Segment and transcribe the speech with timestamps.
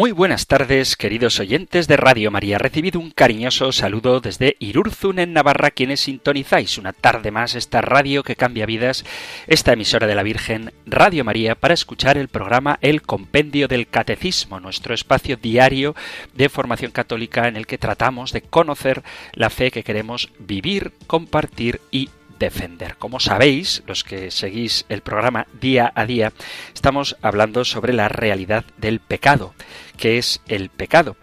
[0.00, 2.56] Muy buenas tardes, queridos oyentes de Radio María.
[2.56, 8.22] Recibido un cariñoso saludo desde Irurzun en Navarra, quienes sintonizáis una tarde más esta radio
[8.22, 9.04] que cambia vidas,
[9.46, 14.58] esta emisora de la Virgen, Radio María, para escuchar el programa El Compendio del Catecismo,
[14.58, 15.94] nuestro espacio diario
[16.32, 19.02] de formación católica en el que tratamos de conocer
[19.34, 22.08] la fe que queremos vivir, compartir y
[22.40, 22.96] defender.
[22.96, 26.32] Como sabéis, los que seguís el programa día a día,
[26.74, 29.54] estamos hablando sobre la realidad del pecado.
[29.96, 31.16] ¿Qué es el pecado?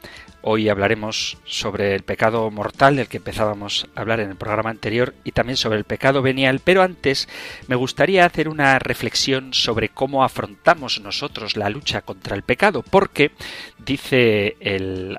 [0.44, 5.14] Hoy hablaremos sobre el pecado mortal del que empezábamos a hablar en el programa anterior
[5.26, 7.28] y también sobre el pecado venial, pero antes
[7.68, 13.32] me gustaría hacer una reflexión sobre cómo afrontamos nosotros la lucha contra el pecado, porque
[13.80, 15.18] dice el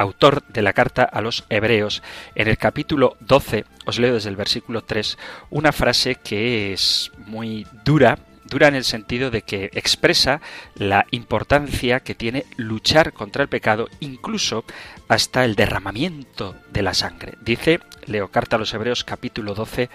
[0.00, 2.02] autor de la carta a los Hebreos,
[2.34, 5.18] en el capítulo 12, os leo desde el versículo 3,
[5.50, 10.40] una frase que es muy dura, dura en el sentido de que expresa
[10.74, 14.64] la importancia que tiene luchar contra el pecado, incluso
[15.08, 17.34] hasta el derramamiento de la sangre.
[17.42, 19.90] Dice, leo carta a los Hebreos capítulo 12,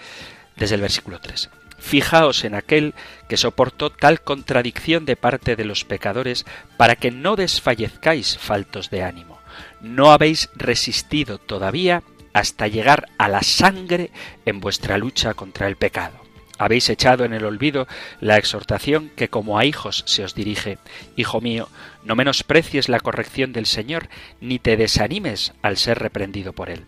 [0.56, 1.50] desde el versículo 3.
[1.80, 2.94] Fijaos en aquel
[3.28, 6.46] que soportó tal contradicción de parte de los pecadores
[6.78, 9.40] para que no desfallezcáis faltos de ánimo
[9.82, 12.04] no habéis resistido todavía
[12.34, 14.12] hasta llegar a la sangre
[14.46, 16.26] en vuestra lucha contra el pecado.
[16.58, 17.88] Habéis echado en el olvido
[18.22, 20.78] la exhortación que como a hijos se os dirige.
[21.16, 21.70] Hijo mío,
[22.04, 26.86] no menosprecies la corrección del Señor, ni te desanimes al ser reprendido por él.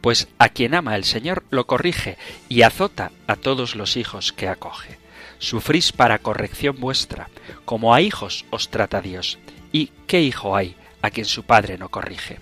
[0.00, 2.16] Pues a quien ama el Señor lo corrige
[2.48, 4.98] y azota a todos los hijos que acoge.
[5.38, 7.28] Sufrís para corrección vuestra,
[7.64, 9.38] como a hijos os trata Dios.
[9.72, 12.38] ¿Y qué hijo hay a quien su padre no corrige.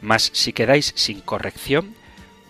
[0.00, 1.94] Mas si quedáis sin corrección,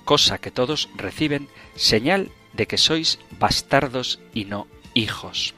[0.04, 5.54] cosa que todos reciben, señal de que sois bastardos y no hijos.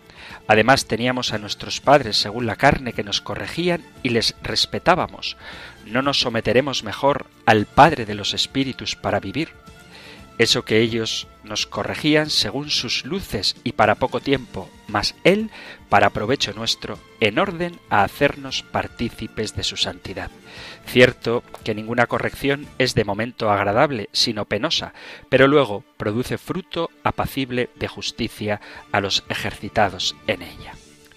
[0.49, 5.37] Además teníamos a nuestros padres según la carne que nos corregían y les respetábamos.
[5.87, 9.51] ¿No nos someteremos mejor al Padre de los Espíritus para vivir?
[10.39, 15.51] Eso que ellos nos corregían según sus luces y para poco tiempo, mas Él
[15.89, 20.31] para provecho nuestro, en orden a hacernos partícipes de su santidad.
[20.87, 24.95] Cierto que ninguna corrección es de momento agradable, sino penosa,
[25.29, 28.61] pero luego produce fruto apacible de justicia
[28.91, 30.72] a los ejercitados en ella.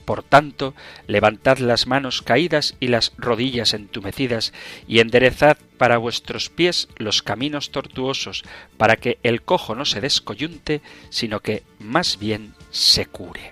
[0.06, 0.76] Por tanto,
[1.08, 4.54] levantad las manos caídas y las rodillas entumecidas,
[4.88, 8.44] y enderezad para vuestros pies los caminos tortuosos,
[8.78, 13.52] para que el cojo no se descoyunte, sino que más bien se cure.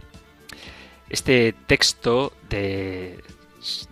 [1.09, 3.19] Este texto de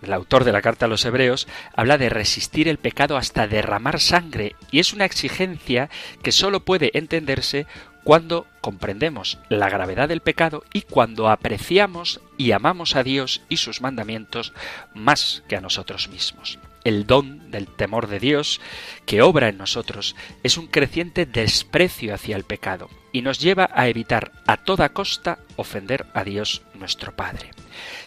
[0.02, 4.00] el autor de la carta a los hebreos, habla de resistir el pecado hasta derramar
[4.00, 5.88] sangre y es una exigencia
[6.22, 7.66] que sólo puede entenderse
[8.04, 13.80] cuando comprendemos la gravedad del pecado y cuando apreciamos y amamos a Dios y sus
[13.80, 14.52] mandamientos
[14.94, 16.58] más que a nosotros mismos.
[16.84, 18.60] El don del temor de Dios
[19.06, 23.88] que obra en nosotros es un creciente desprecio hacia el pecado y nos lleva a
[23.88, 27.50] evitar a toda costa ofender a Dios nuestro Padre.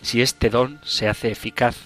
[0.02, 1.78] Si este don se hace eficaz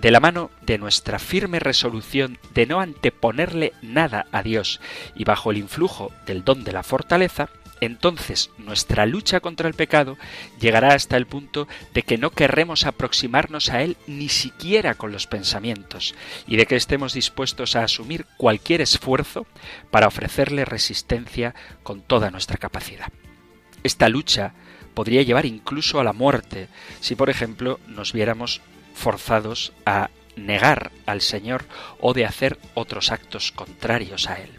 [0.00, 4.80] de la mano de nuestra firme resolución de no anteponerle nada a Dios
[5.14, 7.48] y bajo el influjo del don de la fortaleza,
[7.80, 10.16] entonces nuestra lucha contra el pecado
[10.60, 15.26] llegará hasta el punto de que no querremos aproximarnos a él ni siquiera con los
[15.26, 16.14] pensamientos,
[16.46, 19.46] y de que estemos dispuestos a asumir cualquier esfuerzo
[19.90, 23.12] para ofrecerle resistencia con toda nuestra capacidad.
[23.82, 24.54] Esta lucha
[24.94, 26.68] podría llevar incluso a la muerte
[27.00, 28.62] si, por ejemplo, nos viéramos
[28.96, 31.64] forzados a negar al Señor
[32.00, 34.50] o de hacer otros actos contrarios a Él.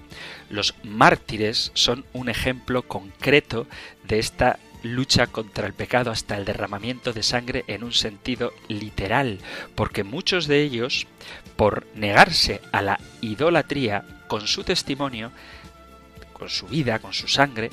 [0.49, 3.67] Los mártires son un ejemplo concreto
[4.03, 9.39] de esta lucha contra el pecado hasta el derramamiento de sangre en un sentido literal,
[9.75, 11.07] porque muchos de ellos,
[11.55, 15.31] por negarse a la idolatría con su testimonio,
[16.33, 17.71] con su vida, con su sangre,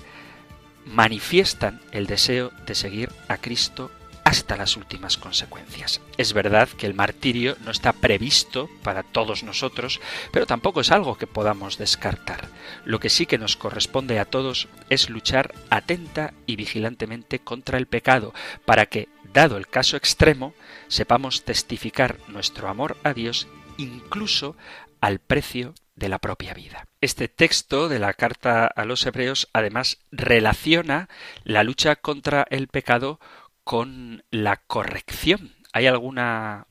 [0.86, 3.90] manifiestan el deseo de seguir a Cristo
[4.34, 6.00] hasta las últimas consecuencias.
[6.16, 10.00] Es verdad que el martirio no está previsto para todos nosotros,
[10.32, 12.48] pero tampoco es algo que podamos descartar.
[12.84, 17.86] Lo que sí que nos corresponde a todos es luchar atenta y vigilantemente contra el
[17.86, 18.34] pecado,
[18.64, 20.52] para que, dado el caso extremo,
[20.88, 23.46] sepamos testificar nuestro amor a Dios
[23.78, 24.56] incluso
[25.00, 26.88] al precio de la propia vida.
[27.00, 31.08] Este texto de la carta a los hebreos además relaciona
[31.44, 33.20] la lucha contra el pecado
[33.64, 35.54] con la corrección.
[35.72, 36.68] ¿Hay alguna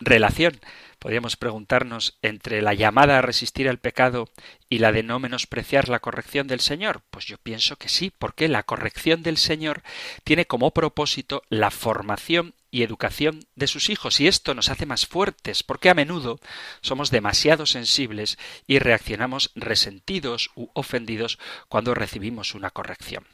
[0.00, 0.58] relación
[1.04, 4.30] podríamos preguntarnos entre la llamada a resistir al pecado
[4.70, 7.02] y la de no menospreciar la corrección del Señor?
[7.10, 9.82] Pues yo pienso que sí, porque la corrección del Señor
[10.24, 15.06] tiene como propósito la formación y educación de sus hijos, y esto nos hace más
[15.06, 16.40] fuertes, porque a menudo
[16.80, 21.38] somos demasiado sensibles y reaccionamos resentidos u ofendidos
[21.68, 23.26] cuando recibimos una corrección.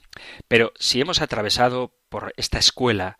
[0.48, 3.18] Pero si hemos atravesado por esta escuela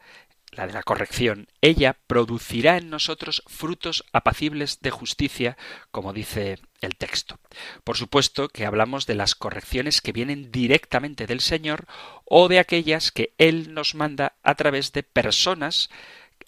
[0.53, 5.57] la de la corrección, ella producirá en nosotros frutos apacibles de justicia,
[5.91, 7.39] como dice el texto.
[7.85, 11.87] Por supuesto que hablamos de las correcciones que vienen directamente del Señor
[12.25, 15.89] o de aquellas que Él nos manda a través de personas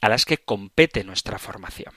[0.01, 1.95] a las que compete nuestra formación.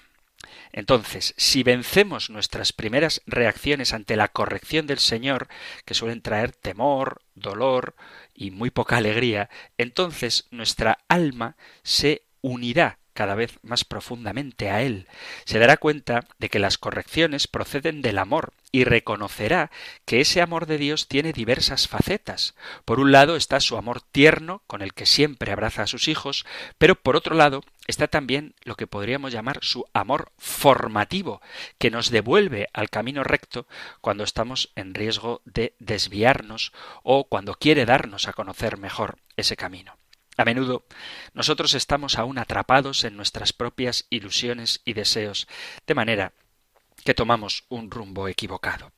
[0.71, 5.47] Entonces, si vencemos nuestras primeras reacciones ante la corrección del Señor,
[5.85, 7.95] que suelen traer temor, dolor
[8.35, 15.07] y muy poca alegría, entonces nuestra alma se unirá cada vez más profundamente a Él,
[15.45, 19.71] se dará cuenta de que las correcciones proceden del amor y reconocerá
[20.03, 22.55] que ese amor de Dios tiene diversas facetas.
[22.83, 26.45] Por un lado está su amor tierno, con el que siempre abraza a sus hijos,
[26.77, 31.41] pero por otro lado está también lo que podríamos llamar su amor formativo,
[31.77, 33.65] que nos devuelve al camino recto
[34.01, 39.97] cuando estamos en riesgo de desviarnos o cuando quiere darnos a conocer mejor ese camino.
[40.37, 40.85] A menudo
[41.33, 45.47] nosotros estamos aún atrapados en nuestras propias ilusiones y deseos,
[45.87, 46.33] de manera
[47.03, 48.91] que tomamos un rumbo equivocado.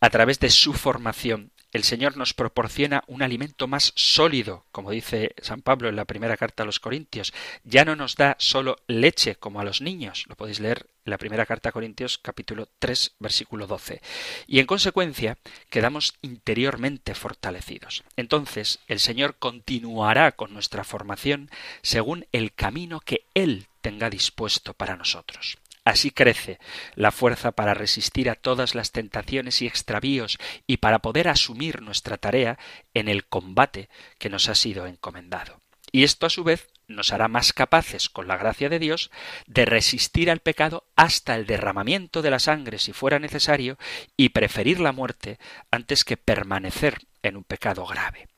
[0.00, 5.34] A través de su formación, el Señor nos proporciona un alimento más sólido, como dice
[5.42, 7.34] San Pablo en la primera carta a los Corintios.
[7.64, 11.18] Ya no nos da solo leche como a los niños, lo podéis leer en la
[11.18, 14.00] primera carta a Corintios capítulo 3 versículo 12.
[14.46, 15.36] Y en consecuencia
[15.68, 18.04] quedamos interiormente fortalecidos.
[18.16, 21.50] Entonces el Señor continuará con nuestra formación
[21.82, 25.58] según el camino que Él tenga dispuesto para nosotros.
[25.84, 26.58] Así crece
[26.94, 32.16] la fuerza para resistir a todas las tentaciones y extravíos y para poder asumir nuestra
[32.16, 32.58] tarea
[32.94, 35.60] en el combate que nos ha sido encomendado.
[35.92, 39.10] Y esto a su vez nos hará más capaces, con la gracia de Dios,
[39.46, 43.78] de resistir al pecado hasta el derramamiento de la sangre si fuera necesario
[44.16, 45.38] y preferir la muerte
[45.70, 48.28] antes que permanecer en un pecado grave.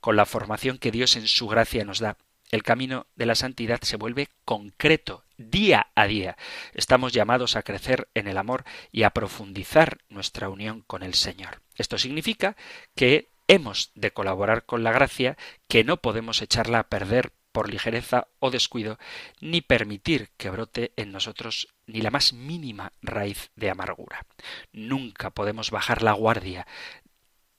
[0.00, 2.16] Con la formación que Dios en su gracia nos da,
[2.50, 6.36] el camino de la santidad se vuelve concreto día a día.
[6.72, 11.60] Estamos llamados a crecer en el amor y a profundizar nuestra unión con el Señor.
[11.76, 12.56] Esto significa
[12.94, 15.36] que hemos de colaborar con la gracia,
[15.68, 18.98] que no podemos echarla a perder por ligereza o descuido,
[19.40, 24.26] ni permitir que brote en nosotros ni la más mínima raíz de amargura.
[24.72, 26.66] Nunca podemos bajar la guardia,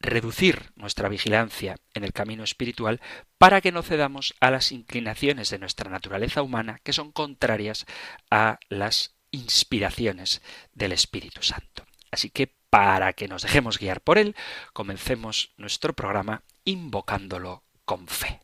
[0.05, 3.01] reducir nuestra vigilancia en el camino espiritual
[3.37, 7.85] para que no cedamos a las inclinaciones de nuestra naturaleza humana que son contrarias
[8.29, 10.41] a las inspiraciones
[10.73, 11.85] del Espíritu Santo.
[12.11, 14.35] Así que para que nos dejemos guiar por él,
[14.73, 18.41] comencemos nuestro programa invocándolo con fe.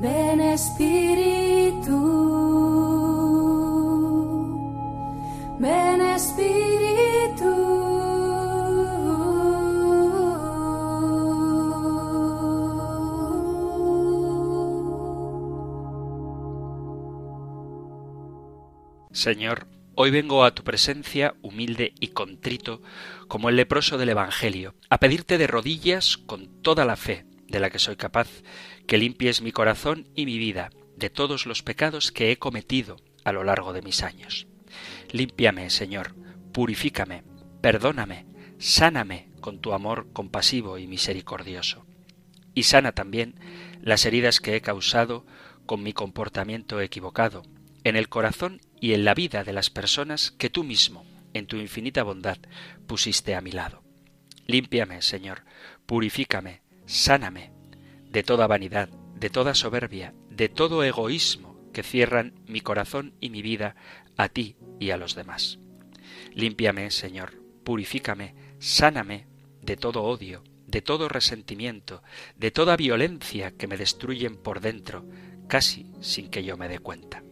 [0.00, 1.96] Ven Espíritu.
[5.58, 7.52] Ven Espíritu.
[19.12, 22.82] Señor, hoy vengo a tu presencia humilde y contrito
[23.28, 27.70] como el leproso del Evangelio, a pedirte de rodillas con toda la fe de la
[27.70, 28.28] que soy capaz,
[28.86, 33.32] que limpies mi corazón y mi vida de todos los pecados que he cometido a
[33.32, 34.46] lo largo de mis años.
[35.10, 36.14] Límpiame, Señor,
[36.52, 37.22] purifícame,
[37.60, 38.26] perdóname,
[38.58, 41.86] sáname con tu amor compasivo y misericordioso.
[42.54, 43.38] Y sana también
[43.82, 45.26] las heridas que he causado
[45.66, 47.42] con mi comportamiento equivocado,
[47.84, 51.56] en el corazón y en la vida de las personas que tú mismo, en tu
[51.56, 52.38] infinita bondad,
[52.86, 53.82] pusiste a mi lado.
[54.46, 55.44] Límpiame, Señor,
[55.86, 57.52] purifícame, sáname
[58.10, 63.42] de toda vanidad, de toda soberbia, de todo egoísmo que cierran mi corazón y mi
[63.42, 63.76] vida
[64.16, 65.58] a ti y a los demás.
[66.32, 69.26] Límpiame, Señor, purifícame, sáname
[69.60, 72.02] de todo odio, de todo resentimiento,
[72.36, 75.04] de toda violencia que me destruyen por dentro,
[75.48, 77.22] casi sin que yo me dé cuenta.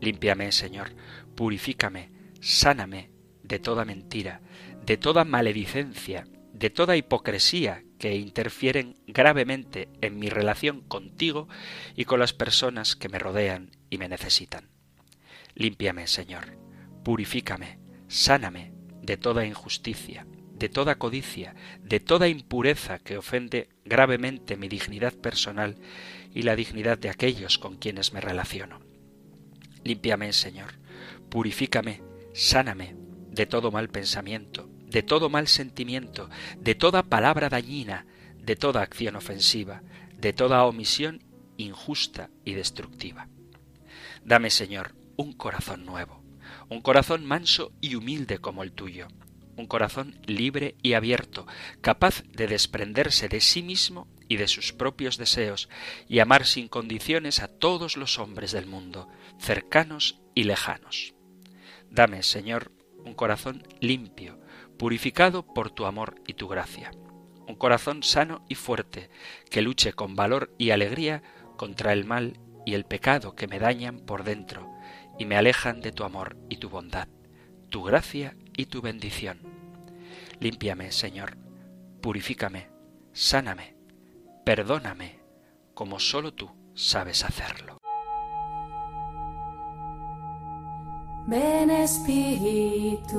[0.00, 0.94] Límpiame, Señor,
[1.34, 3.10] purifícame, sáname
[3.42, 4.40] de toda mentira,
[4.84, 11.48] de toda maledicencia, de toda hipocresía que interfieren gravemente en mi relación contigo
[11.96, 14.68] y con las personas que me rodean y me necesitan.
[15.54, 16.56] Límpiame, Señor,
[17.04, 24.68] purifícame, sáname de toda injusticia, de toda codicia, de toda impureza que ofende gravemente mi
[24.68, 25.76] dignidad personal
[26.34, 28.80] y la dignidad de aquellos con quienes me relaciono.
[29.84, 30.74] Límpiame, Señor,
[31.28, 32.02] purifícame,
[32.34, 32.96] sáname
[33.30, 36.28] de todo mal pensamiento, de todo mal sentimiento,
[36.58, 39.82] de toda palabra dañina, de toda acción ofensiva,
[40.16, 41.22] de toda omisión
[41.56, 43.28] injusta y destructiva.
[44.24, 46.22] Dame, Señor, un corazón nuevo,
[46.68, 49.08] un corazón manso y humilde como el tuyo,
[49.56, 51.46] un corazón libre y abierto,
[51.80, 55.68] capaz de desprenderse de sí mismo y de sus propios deseos,
[56.08, 61.14] y amar sin condiciones a todos los hombres del mundo, cercanos y lejanos.
[61.90, 62.70] Dame, Señor,
[63.04, 64.37] un corazón limpio,
[64.78, 66.92] purificado por tu amor y tu gracia.
[67.46, 69.10] Un corazón sano y fuerte,
[69.50, 71.22] que luche con valor y alegría
[71.56, 74.70] contra el mal y el pecado que me dañan por dentro
[75.18, 77.08] y me alejan de tu amor y tu bondad,
[77.70, 79.40] tu gracia y tu bendición.
[80.40, 81.36] Límpiame, Señor,
[82.00, 82.68] purifícame,
[83.12, 83.74] sáname,
[84.44, 85.18] perdóname,
[85.74, 87.78] como sólo tú sabes hacerlo.
[91.26, 93.18] Ven Espíritu,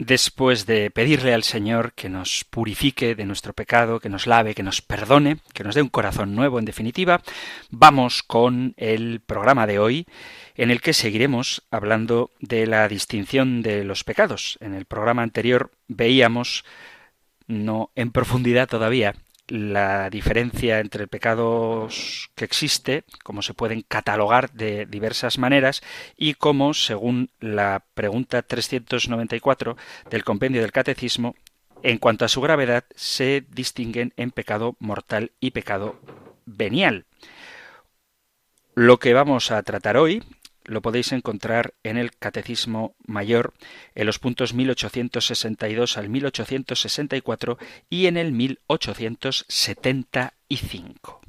[0.00, 4.62] Después de pedirle al Señor que nos purifique de nuestro pecado, que nos lave, que
[4.62, 7.20] nos perdone, que nos dé un corazón nuevo, en definitiva,
[7.70, 10.06] vamos con el programa de hoy,
[10.56, 14.56] en el que seguiremos hablando de la distinción de los pecados.
[14.62, 16.64] En el programa anterior veíamos,
[17.46, 19.14] no en profundidad todavía,
[19.50, 25.82] la diferencia entre pecados que existe, cómo se pueden catalogar de diversas maneras
[26.16, 29.76] y cómo, según la pregunta 394
[30.08, 31.34] del compendio del Catecismo,
[31.82, 36.00] en cuanto a su gravedad, se distinguen en pecado mortal y pecado
[36.46, 37.06] venial.
[38.74, 40.22] Lo que vamos a tratar hoy
[40.70, 43.54] lo podéis encontrar en el Catecismo Mayor,
[43.96, 47.58] en los puntos 1862 al 1864
[47.90, 51.20] y en el 1875.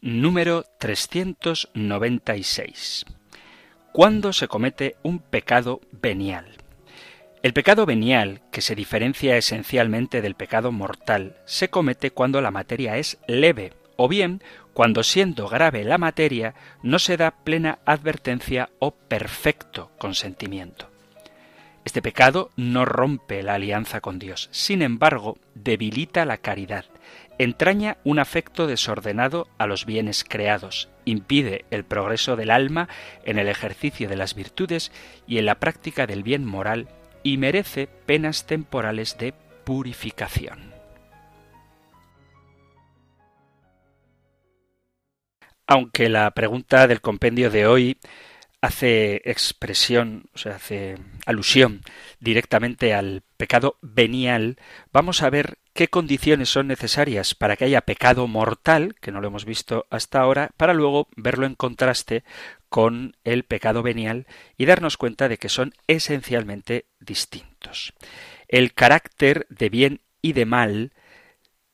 [0.00, 3.04] Número 396.
[3.92, 6.56] ¿Cuándo se comete un pecado venial?
[7.42, 12.96] El pecado venial, que se diferencia esencialmente del pecado mortal, se comete cuando la materia
[12.96, 14.42] es leve, o bien
[14.78, 16.54] cuando siendo grave la materia
[16.84, 20.88] no se da plena advertencia o perfecto consentimiento.
[21.84, 26.84] Este pecado no rompe la alianza con Dios, sin embargo, debilita la caridad,
[27.38, 32.88] entraña un afecto desordenado a los bienes creados, impide el progreso del alma
[33.24, 34.92] en el ejercicio de las virtudes
[35.26, 36.86] y en la práctica del bien moral
[37.24, 40.77] y merece penas temporales de purificación.
[45.68, 47.98] Aunque la pregunta del compendio de hoy
[48.60, 50.96] hace expresión, o sea, hace
[51.26, 51.82] alusión
[52.18, 54.56] directamente al pecado venial,
[54.92, 59.28] vamos a ver qué condiciones son necesarias para que haya pecado mortal, que no lo
[59.28, 62.24] hemos visto hasta ahora, para luego verlo en contraste
[62.70, 67.92] con el pecado venial y darnos cuenta de que son esencialmente distintos.
[68.48, 70.92] El carácter de bien y de mal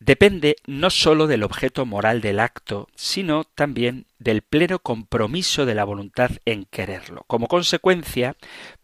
[0.05, 5.85] depende no sólo del objeto moral del acto, sino también del pleno compromiso de la
[5.85, 7.25] voluntad en quererlo.
[7.27, 8.37] Como consecuencia,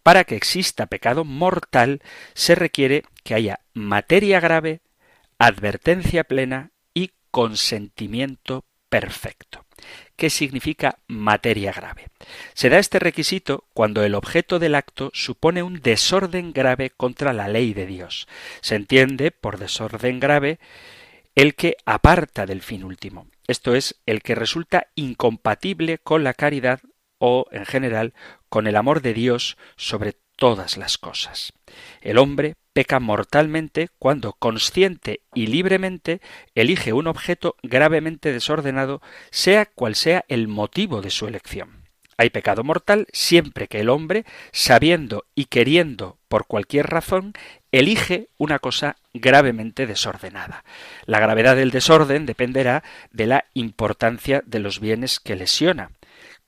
[0.03, 2.01] para que exista pecado mortal,
[2.35, 4.81] se requiere que haya materia grave,
[5.39, 9.67] advertencia plena y consentimiento perfecto.
[10.17, 12.09] ¿Qué significa materia grave?
[12.55, 17.49] Se da este requisito cuando el objeto del acto supone un desorden grave contra la
[17.49, 18.27] ley de Dios.
[18.63, 20.59] Se entiende por desorden grave
[21.35, 26.81] el que aparta del fin último, esto es, el que resulta incompatible con la caridad
[27.19, 28.15] o, en general,
[28.49, 31.53] con el amor de Dios sobre todas las cosas.
[32.01, 36.21] El hombre peca mortalmente cuando consciente y libremente
[36.55, 41.80] elige un objeto gravemente desordenado, sea cual sea el motivo de su elección.
[42.21, 47.33] Hay pecado mortal siempre que el hombre, sabiendo y queriendo por cualquier razón,
[47.73, 50.63] elige una cosa gravemente desordenada.
[51.07, 55.93] La gravedad del desorden dependerá de la importancia de los bienes que lesiona.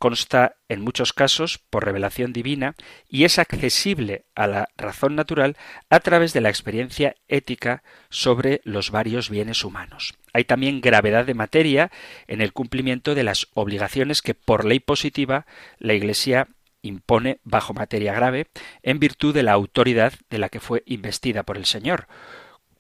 [0.03, 2.75] Consta en muchos casos por revelación divina
[3.09, 5.57] y es accesible a la razón natural
[5.91, 10.15] a través de la experiencia ética sobre los varios bienes humanos.
[10.33, 11.93] Hay también gravedad de materia
[12.27, 15.47] en el cumplimiento de las obligaciones que por ley positiva
[15.79, 16.49] la Iglesia
[16.83, 18.49] impone bajo materia grave
[18.83, 22.09] en virtud de la autoridad de la que fue investida por el Señor.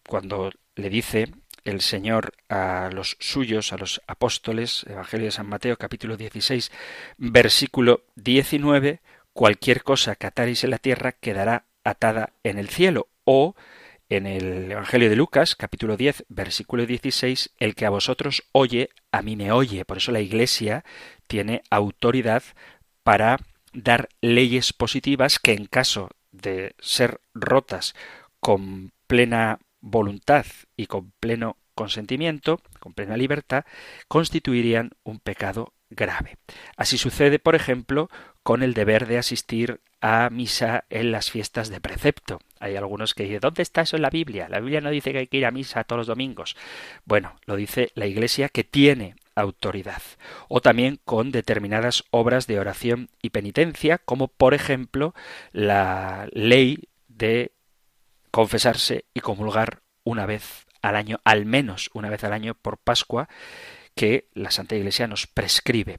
[0.08, 1.28] Cuando le dice
[1.64, 6.70] el Señor a los suyos, a los apóstoles, Evangelio de San Mateo capítulo 16,
[7.18, 9.00] versículo 19,
[9.32, 13.08] cualquier cosa que ataréis en la tierra quedará atada en el cielo.
[13.24, 13.54] O
[14.08, 19.22] en el Evangelio de Lucas capítulo 10, versículo 16, el que a vosotros oye, a
[19.22, 19.84] mí me oye.
[19.84, 20.84] Por eso la Iglesia
[21.26, 22.42] tiene autoridad
[23.02, 23.38] para
[23.72, 27.94] dar leyes positivas que en caso de ser rotas
[28.40, 30.46] con plena voluntad
[30.76, 33.64] y con pleno consentimiento, con plena libertad,
[34.08, 36.38] constituirían un pecado grave.
[36.76, 38.08] Así sucede, por ejemplo,
[38.42, 42.40] con el deber de asistir a misa en las fiestas de precepto.
[42.58, 44.48] Hay algunos que dicen, ¿dónde está eso en la Biblia?
[44.48, 46.56] La Biblia no dice que hay que ir a misa todos los domingos.
[47.04, 50.02] Bueno, lo dice la Iglesia que tiene autoridad.
[50.48, 55.14] O también con determinadas obras de oración y penitencia, como por ejemplo
[55.52, 57.52] la ley de
[58.32, 63.28] confesarse y comulgar una vez al año, al menos una vez al año por Pascua,
[63.94, 65.98] que la Santa Iglesia nos prescribe.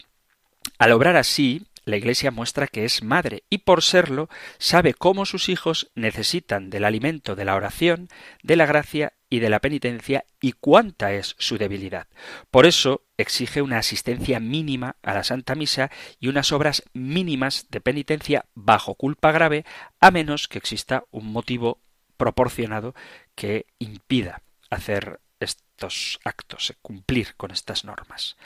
[0.78, 5.50] Al obrar así, la Iglesia muestra que es madre y por serlo sabe cómo sus
[5.50, 8.08] hijos necesitan del alimento de la oración,
[8.42, 12.08] de la gracia y de la penitencia y cuánta es su debilidad.
[12.52, 17.82] Por eso exige una asistencia mínima a la Santa Misa y unas obras mínimas de
[17.82, 19.66] penitencia bajo culpa grave,
[20.00, 21.82] a menos que exista un motivo
[22.24, 22.96] proporcionado
[23.36, 28.38] que impida hacer estos actos, eh, cumplir con estas normas.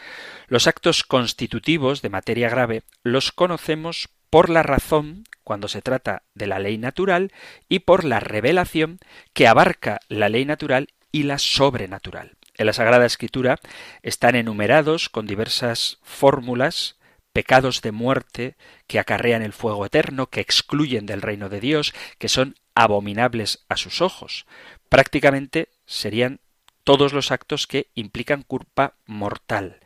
[0.48, 6.48] Los actos constitutivos de materia grave los conocemos por la razón cuando se trata de
[6.48, 7.32] la ley natural
[7.70, 8.98] y por la revelación
[9.34, 12.36] que abarca la ley natural y la sobrenatural.
[12.56, 13.60] En la Sagrada Escritura
[14.02, 16.98] están enumerados con diversas fórmulas
[17.38, 18.56] pecados de muerte
[18.88, 23.76] que acarrean el fuego eterno, que excluyen del reino de Dios, que son abominables a
[23.76, 24.46] sus ojos.
[24.88, 26.40] Prácticamente serían
[26.84, 29.80] todos los actos que implican culpa mortal.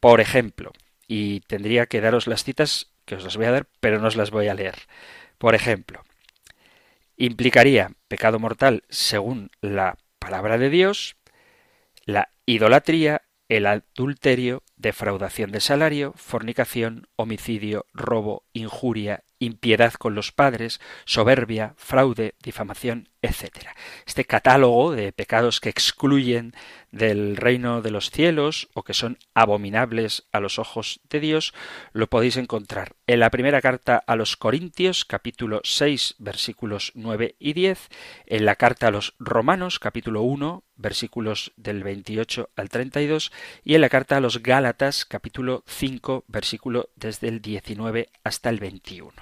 [0.00, 0.72] Por ejemplo,
[1.06, 4.16] y tendría que daros las citas que os las voy a dar, pero no os
[4.16, 4.74] las voy a leer.
[5.36, 6.04] Por ejemplo,
[7.18, 11.16] implicaría pecado mortal según la palabra de Dios,
[12.06, 20.80] la idolatría, el adulterio, defraudación de salario, fornicación, homicidio, robo, injuria, impiedad con los padres,
[21.04, 23.68] soberbia, fraude, difamación, etc.
[24.06, 26.54] Este catálogo de pecados que excluyen
[26.90, 31.54] del reino de los cielos o que son abominables a los ojos de Dios
[31.92, 37.52] lo podéis encontrar en la primera carta a los Corintios capítulo 6 versículos 9 y
[37.54, 37.88] 10,
[38.26, 43.80] en la carta a los Romanos capítulo 1 versículos del 28 al 32 y en
[43.80, 44.71] la carta a los Gálatas
[45.08, 49.12] capítulo 5 versículo desde el 19 hasta el 21.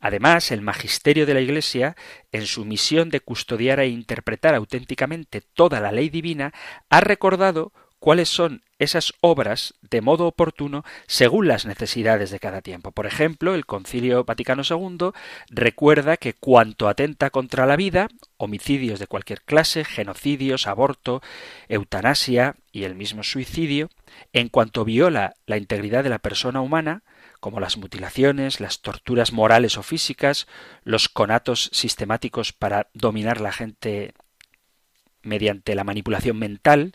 [0.00, 1.96] Además, el magisterio de la Iglesia,
[2.32, 6.52] en su misión de custodiar e interpretar auténticamente toda la ley divina,
[6.90, 7.72] ha recordado
[8.04, 12.92] cuáles son esas obras de modo oportuno según las necesidades de cada tiempo.
[12.92, 15.12] Por ejemplo, el Concilio Vaticano II
[15.48, 21.22] recuerda que cuanto atenta contra la vida, homicidios de cualquier clase, genocidios, aborto,
[21.70, 23.88] eutanasia y el mismo suicidio,
[24.34, 27.04] en cuanto viola la integridad de la persona humana,
[27.40, 30.46] como las mutilaciones, las torturas morales o físicas,
[30.82, 34.12] los conatos sistemáticos para dominar la gente
[35.22, 36.92] mediante la manipulación mental,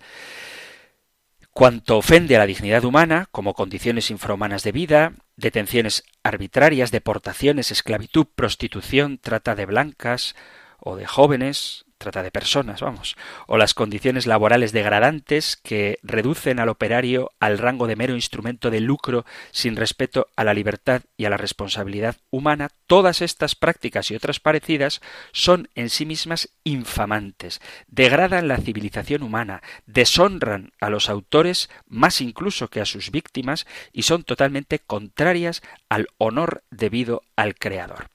[1.51, 8.27] cuanto ofende a la dignidad humana, como condiciones infrahumanas de vida, detenciones arbitrarias, deportaciones, esclavitud,
[8.35, 10.35] prostitución, trata de blancas
[10.79, 16.69] o de jóvenes, trata de personas, vamos, o las condiciones laborales degradantes que reducen al
[16.69, 21.29] operario al rango de mero instrumento de lucro sin respeto a la libertad y a
[21.29, 28.47] la responsabilidad humana, todas estas prácticas y otras parecidas son en sí mismas infamantes, degradan
[28.47, 34.23] la civilización humana, deshonran a los autores más incluso que a sus víctimas y son
[34.23, 38.09] totalmente contrarias al honor debido al Creador.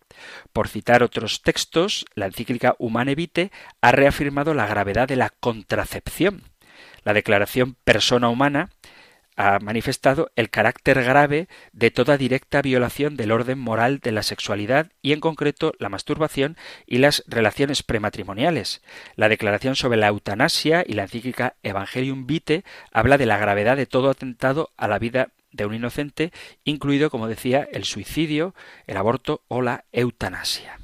[0.52, 3.50] Por citar otros textos, la encíclica Humane Vitae
[3.80, 6.42] ha reafirmado la gravedad de la contracepción.
[7.04, 8.70] La declaración persona humana
[9.36, 14.92] ha manifestado el carácter grave de toda directa violación del orden moral de la sexualidad
[15.02, 18.82] y en concreto la masturbación y las relaciones prematrimoniales.
[19.16, 23.86] La declaración sobre la eutanasia y la encíclica Evangelium Vitae habla de la gravedad de
[23.86, 26.32] todo atentado a la vida de un inocente,
[26.64, 28.54] incluido, como decía, el suicidio,
[28.86, 30.78] el aborto o la eutanasia.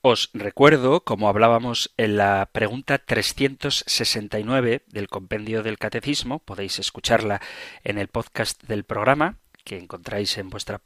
[0.00, 7.40] Os recuerdo, como hablábamos en la pregunta 369 del compendio del Catecismo, podéis escucharla
[7.82, 10.82] en el podcast del programa, que encontráis en vuestra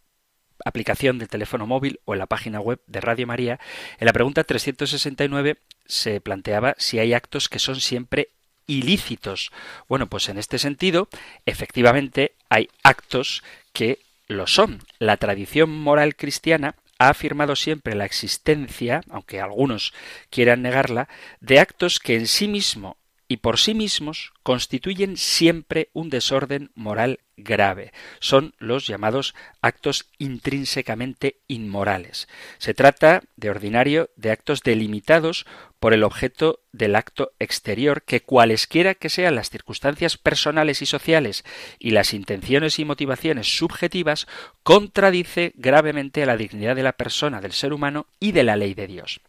[0.65, 3.61] aplicación de teléfono móvil o en la página web de Radio María,
[3.99, 8.31] en la pregunta 369 se planteaba si hay actos que son siempre
[8.67, 9.53] ilícitos.
[9.89, 11.09] Bueno, pues en este sentido,
[11.47, 14.83] efectivamente, hay actos que lo son.
[14.99, 19.93] La tradición moral cristiana ha afirmado siempre la existencia, aunque algunos
[20.31, 21.09] quieran negarla,
[21.41, 22.97] de actos que en sí mismo
[23.33, 27.93] y por sí mismos constituyen siempre un desorden moral grave.
[28.21, 32.29] Son los llamados actos intrínsecamente inmorales.
[32.59, 35.47] Se trata, de ordinario, de actos delimitados
[35.83, 41.45] por el objeto del acto exterior que cualesquiera que sean las circunstancias personales y sociales
[41.81, 44.29] y las intenciones y motivaciones subjetivas,
[44.63, 48.75] contradice gravemente a la dignidad de la persona, del ser humano y de la ley
[48.75, 49.23] de Dios.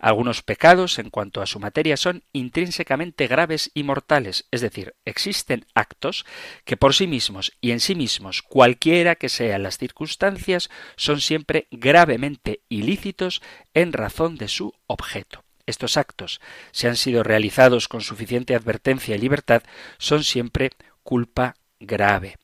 [0.00, 5.64] Algunos pecados en cuanto a su materia son intrínsecamente graves y mortales, es decir, existen
[5.76, 6.26] actos
[6.64, 11.68] que por sí mismos y en sí mismos, cualquiera que sean las circunstancias, son siempre
[11.70, 13.42] gravemente ilícitos
[13.74, 15.44] en razón de su objeto.
[15.70, 16.40] Estos actos,
[16.72, 19.62] si han sido realizados con suficiente advertencia y libertad,
[19.98, 20.70] son siempre
[21.02, 22.36] culpa grave.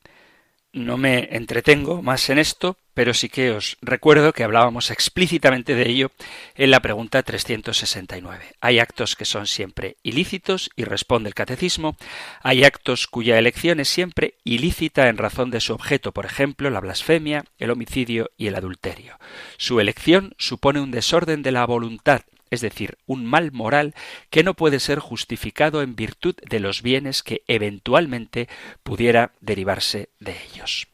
[0.76, 5.88] No me entretengo más en esto, pero sí que os recuerdo que hablábamos explícitamente de
[5.88, 6.10] ello
[6.54, 8.56] en la pregunta 369.
[8.60, 11.96] Hay actos que son siempre ilícitos y responde el catecismo,
[12.42, 16.80] hay actos cuya elección es siempre ilícita en razón de su objeto, por ejemplo, la
[16.80, 19.18] blasfemia, el homicidio y el adulterio.
[19.56, 23.94] Su elección supone un desorden de la voluntad es decir, un mal moral
[24.30, 28.48] que no puede ser justificado en virtud de los bienes que eventualmente
[28.82, 30.86] pudiera derivarse de ellos.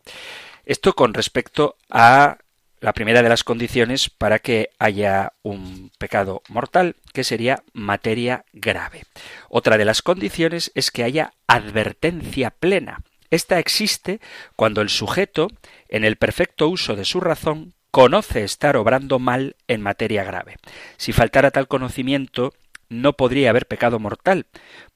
[0.64, 2.38] Esto con respecto a
[2.82, 9.04] la primera de las condiciones para que haya un pecado mortal, que sería materia grave.
[9.48, 13.02] Otra de las condiciones es que haya advertencia plena.
[13.30, 14.20] Esta existe
[14.56, 15.48] cuando el sujeto,
[15.88, 20.56] en el perfecto uso de su razón, conoce estar obrando mal en materia grave.
[20.96, 22.54] Si faltara tal conocimiento,
[22.88, 24.46] no podría haber pecado mortal,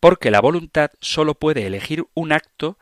[0.00, 2.78] porque la voluntad sólo puede elegir un acto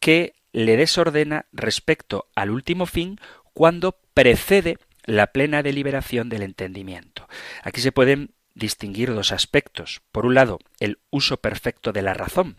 [0.00, 3.20] que le desordena respecto al último fin
[3.52, 7.28] cuando precede la plena deliberación del entendimiento.
[7.62, 10.00] Aquí se pueden distinguir dos aspectos.
[10.12, 12.56] Por un lado, el uso perfecto de la razón,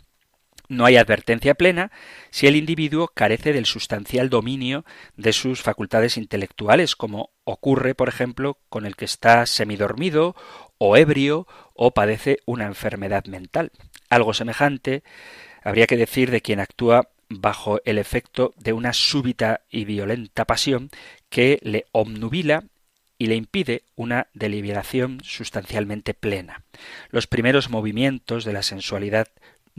[0.70, 1.92] no hay advertencia plena
[2.30, 4.86] si el individuo carece del sustancial dominio
[5.18, 10.36] de sus facultades intelectuales, como ocurre, por ejemplo, con el que está semidormido
[10.78, 13.72] o ebrio o padece una enfermedad mental.
[14.10, 15.04] Algo semejante
[15.64, 20.90] habría que decir de quien actúa bajo el efecto de una súbita y violenta pasión
[21.30, 22.64] que le obnubila
[23.20, 26.64] y le impide una deliberación sustancialmente plena.
[27.10, 29.28] Los primeros movimientos de la sensualidad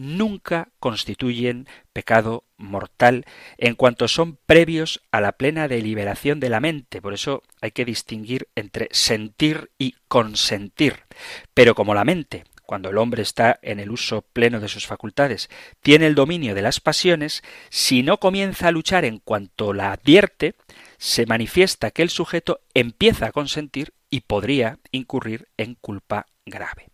[0.01, 3.27] nunca constituyen pecado mortal
[3.59, 7.03] en cuanto son previos a la plena deliberación de la mente.
[7.03, 11.05] Por eso hay que distinguir entre sentir y consentir.
[11.53, 15.51] Pero como la mente, cuando el hombre está en el uso pleno de sus facultades,
[15.81, 20.55] tiene el dominio de las pasiones, si no comienza a luchar en cuanto la advierte,
[20.97, 26.89] se manifiesta que el sujeto empieza a consentir y podría incurrir en culpa grave.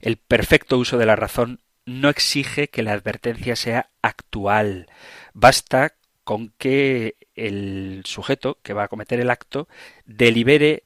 [0.00, 4.86] El perfecto uso de la razón no exige que la advertencia sea actual.
[5.32, 5.94] Basta
[6.24, 9.68] con que el sujeto que va a cometer el acto
[10.06, 10.84] delibere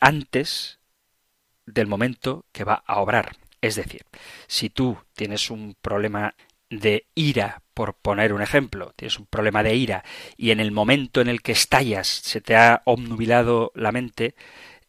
[0.00, 0.78] antes
[1.66, 3.36] del momento que va a obrar.
[3.60, 4.02] Es decir,
[4.46, 6.34] si tú tienes un problema
[6.70, 10.04] de ira, por poner un ejemplo, tienes un problema de ira
[10.36, 14.34] y en el momento en el que estallas se te ha obnubilado la mente,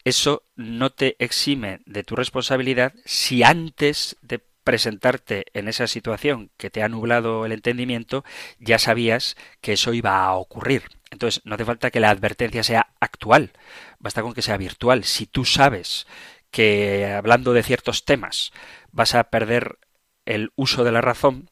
[0.04, 6.69] eso no te exime de tu responsabilidad si antes de presentarte en esa situación que
[6.69, 8.25] te ha nublado el entendimiento,
[8.60, 10.84] ya sabías que eso iba a ocurrir.
[11.12, 13.51] Entonces, no hace falta que la advertencia sea actual,
[13.99, 15.06] basta con que sea virtual.
[15.06, 16.08] Si tú sabes
[16.51, 18.51] que hablando de ciertos temas
[18.91, 19.78] vas a perder
[20.25, 21.49] el uso de la razón,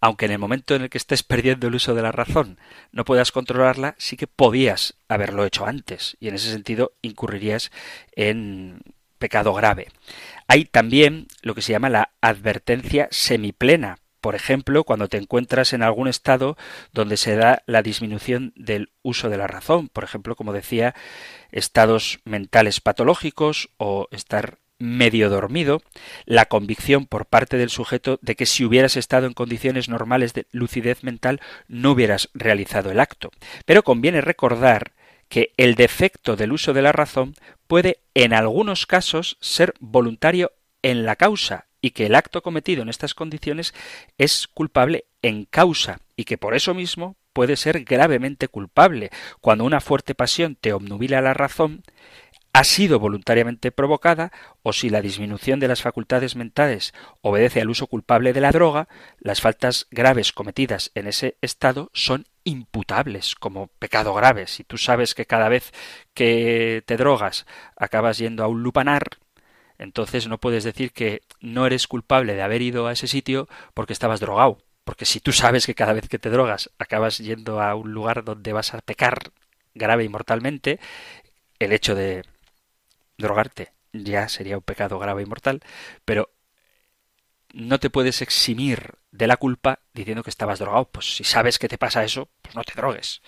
[0.00, 2.58] aunque en el momento en el que estés perdiendo el uso de la razón
[2.90, 7.70] no puedas controlarla, sí que podías haberlo hecho antes y en ese sentido incurrirías
[8.16, 8.80] en
[9.18, 9.88] pecado grave.
[10.46, 13.98] Hay también lo que se llama la advertencia semiplena.
[14.20, 16.56] Por ejemplo, cuando te encuentras en algún estado
[16.92, 20.94] donde se da la disminución del uso de la razón, por ejemplo, como decía,
[21.52, 25.82] estados mentales patológicos o estar medio dormido,
[26.24, 30.46] la convicción por parte del sujeto de que si hubieras estado en condiciones normales de
[30.52, 33.30] lucidez mental no hubieras realizado el acto.
[33.66, 34.92] Pero conviene recordar
[35.28, 37.34] que el defecto del uso de la razón
[37.66, 42.88] puede en algunos casos ser voluntario en la causa y que el acto cometido en
[42.88, 43.74] estas condiciones
[44.16, 49.10] es culpable en causa y que por eso mismo puede ser gravemente culpable.
[49.40, 51.84] Cuando una fuerte pasión te obnubila la razón
[52.52, 57.86] ha sido voluntariamente provocada o si la disminución de las facultades mentales obedece al uso
[57.86, 58.88] culpable de la droga,
[59.20, 64.46] las faltas graves cometidas en ese estado son imputables como pecado grave.
[64.46, 65.72] Si tú sabes que cada vez
[66.14, 69.04] que te drogas acabas yendo a un lupanar,
[69.78, 73.92] entonces no puedes decir que no eres culpable de haber ido a ese sitio porque
[73.92, 74.58] estabas drogado.
[74.84, 78.24] Porque si tú sabes que cada vez que te drogas acabas yendo a un lugar
[78.24, 79.32] donde vas a pecar
[79.74, 80.80] grave y mortalmente,
[81.58, 82.24] el hecho de
[83.18, 85.60] drogarte ya sería un pecado grave y mortal,
[86.04, 86.30] pero
[87.58, 90.88] no te puedes eximir de la culpa diciendo que estabas drogado.
[90.90, 93.20] Pues si sabes que te pasa eso, pues no te drogues.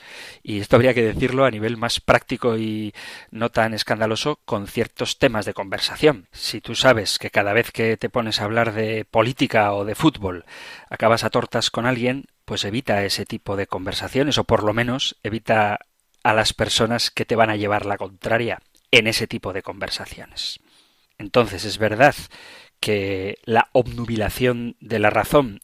[0.43, 2.95] Y esto habría que decirlo a nivel más práctico y
[3.33, 6.29] no tan escandaloso con ciertos temas de conversación.
[6.31, 9.97] Si tú sabes que cada vez que te pones a hablar de política o de
[9.97, 10.45] fútbol
[10.88, 15.16] acabas a tortas con alguien, pues evita ese tipo de conversaciones o por lo menos
[15.25, 15.81] evita
[16.23, 18.61] a las personas que te van a llevar la contraria
[18.93, 20.61] en ese tipo de conversaciones.
[21.19, 22.14] Entonces es verdad
[22.81, 25.61] que la obnubilación de la razón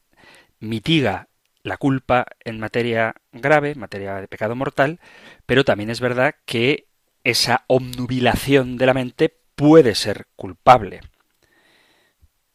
[0.61, 1.29] mitiga
[1.63, 5.01] la culpa en materia grave, materia de pecado mortal,
[5.47, 6.87] pero también es verdad que
[7.25, 11.01] esa obnubilación de la mente puede ser culpable.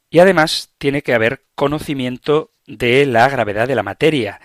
[0.10, 4.40] Y además tiene que haber conocimiento de la gravedad de la materia.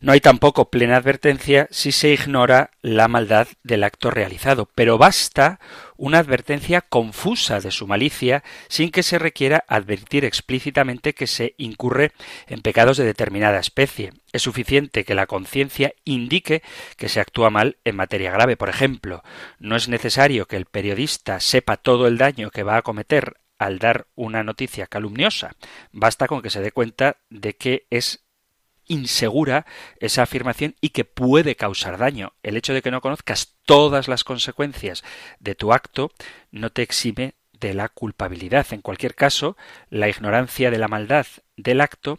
[0.00, 5.58] No hay tampoco plena advertencia si se ignora la maldad del acto realizado, pero basta
[5.96, 12.12] una advertencia confusa de su malicia sin que se requiera advertir explícitamente que se incurre
[12.46, 14.12] en pecados de determinada especie.
[14.32, 16.62] Es suficiente que la conciencia indique
[16.96, 18.56] que se actúa mal en materia grave.
[18.56, 19.24] Por ejemplo,
[19.58, 23.80] no es necesario que el periodista sepa todo el daño que va a cometer al
[23.80, 25.56] dar una noticia calumniosa.
[25.90, 28.27] Basta con que se dé cuenta de que es
[28.88, 29.66] insegura
[30.00, 32.32] esa afirmación y que puede causar daño.
[32.42, 35.04] El hecho de que no conozcas todas las consecuencias
[35.38, 36.10] de tu acto
[36.50, 38.66] no te exime de la culpabilidad.
[38.70, 39.56] En cualquier caso,
[39.90, 42.18] la ignorancia de la maldad del acto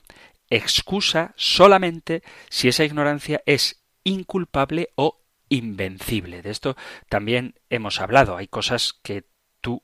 [0.49, 6.41] excusa solamente si esa ignorancia es inculpable o invencible.
[6.41, 6.75] De esto
[7.09, 8.37] también hemos hablado.
[8.37, 9.25] Hay cosas que
[9.61, 9.83] tú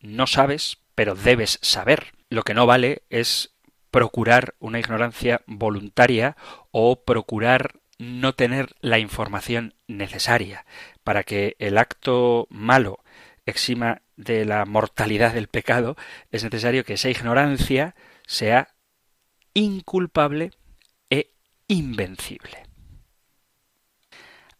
[0.00, 2.12] no sabes, pero debes saber.
[2.28, 3.54] Lo que no vale es
[3.90, 6.36] procurar una ignorancia voluntaria
[6.70, 10.64] o procurar no tener la información necesaria
[11.04, 13.00] para que el acto malo
[13.46, 15.96] exima de la mortalidad del pecado,
[16.30, 17.94] es necesario que esa ignorancia
[18.26, 18.68] sea
[19.54, 20.52] inculpable
[21.10, 21.32] e
[21.68, 22.64] invencible.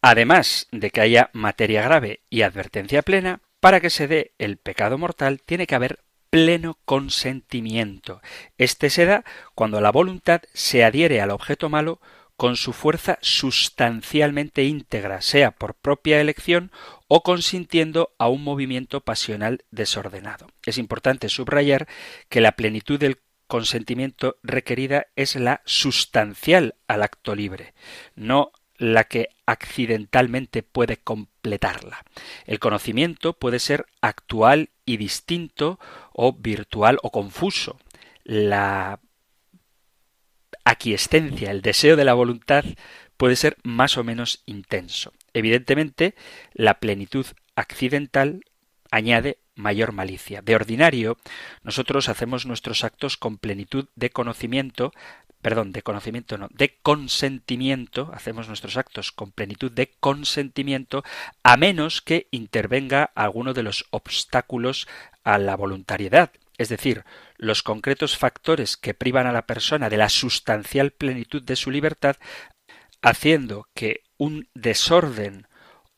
[0.02, 4.96] Además de que haya materia grave y advertencia plena, para que se dé el pecado
[4.96, 8.22] mortal tiene que haber pleno consentimiento.
[8.56, 12.00] Este se da cuando la voluntad se adhiere al objeto malo
[12.36, 16.72] con su fuerza sustancialmente íntegra, sea por propia elección
[17.06, 20.46] o consintiendo a un movimiento pasional desordenado.
[20.64, 21.86] Es importante subrayar
[22.30, 27.74] que la plenitud del consentimiento requerida es la sustancial al acto libre,
[28.14, 32.04] no la que accidentalmente puede completarla.
[32.46, 35.78] El conocimiento puede ser actual y distinto
[36.12, 37.78] o virtual o confuso.
[38.24, 39.00] La
[40.64, 42.64] aquiescencia, el deseo de la voluntad
[43.16, 45.12] puede ser más o menos intenso.
[45.32, 46.14] Evidentemente,
[46.54, 48.40] la plenitud accidental
[48.90, 50.42] añade mayor malicia.
[50.42, 51.16] De ordinario,
[51.62, 54.92] nosotros hacemos nuestros actos con plenitud de conocimiento,
[55.42, 61.02] perdón, de conocimiento no, de consentimiento, hacemos nuestros actos con plenitud de consentimiento,
[61.42, 64.86] a menos que intervenga alguno de los obstáculos
[65.24, 67.04] a la voluntariedad, es decir,
[67.36, 72.16] los concretos factores que privan a la persona de la sustancial plenitud de su libertad,
[73.00, 75.46] haciendo que un desorden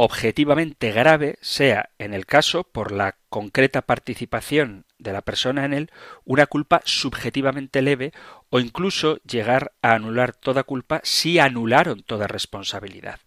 [0.04, 5.90] objetivamente grave sea, en el caso, por la concreta participación de la persona en él,
[6.24, 8.12] una culpa subjetivamente leve
[8.50, 13.20] o incluso llegar a anular toda culpa si anularon toda responsabilidad.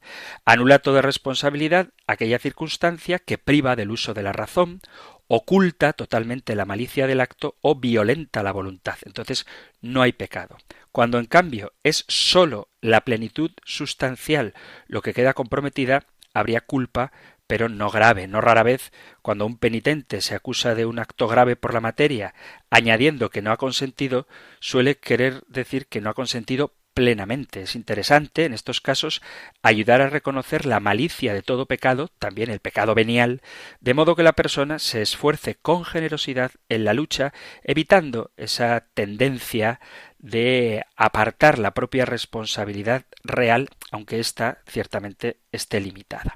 [0.44, 4.82] Anula toda responsabilidad aquella circunstancia que priva del uso de la razón,
[5.28, 8.98] oculta totalmente la malicia del acto o violenta la voluntad.
[9.06, 9.48] Entonces
[9.80, 10.58] no hay pecado.
[10.92, 14.54] Cuando en cambio es sólo la plenitud sustancial
[14.88, 17.12] lo que queda comprometida, habría culpa
[17.48, 18.28] pero no grave.
[18.28, 22.34] No rara vez, cuando un penitente se acusa de un acto grave por la materia,
[22.69, 24.28] añadiendo que no ha consentido,
[24.60, 27.62] suele querer decir que no ha consentido plenamente.
[27.62, 29.21] Es interesante, en estos casos,
[29.62, 33.41] ayudar a reconocer la malicia de todo pecado, también el pecado venial,
[33.82, 39.82] de modo que la persona se esfuerce con generosidad en la lucha, evitando esa tendencia
[40.26, 46.34] de apartar la propia responsabilidad real, aunque ésta ciertamente esté limitada.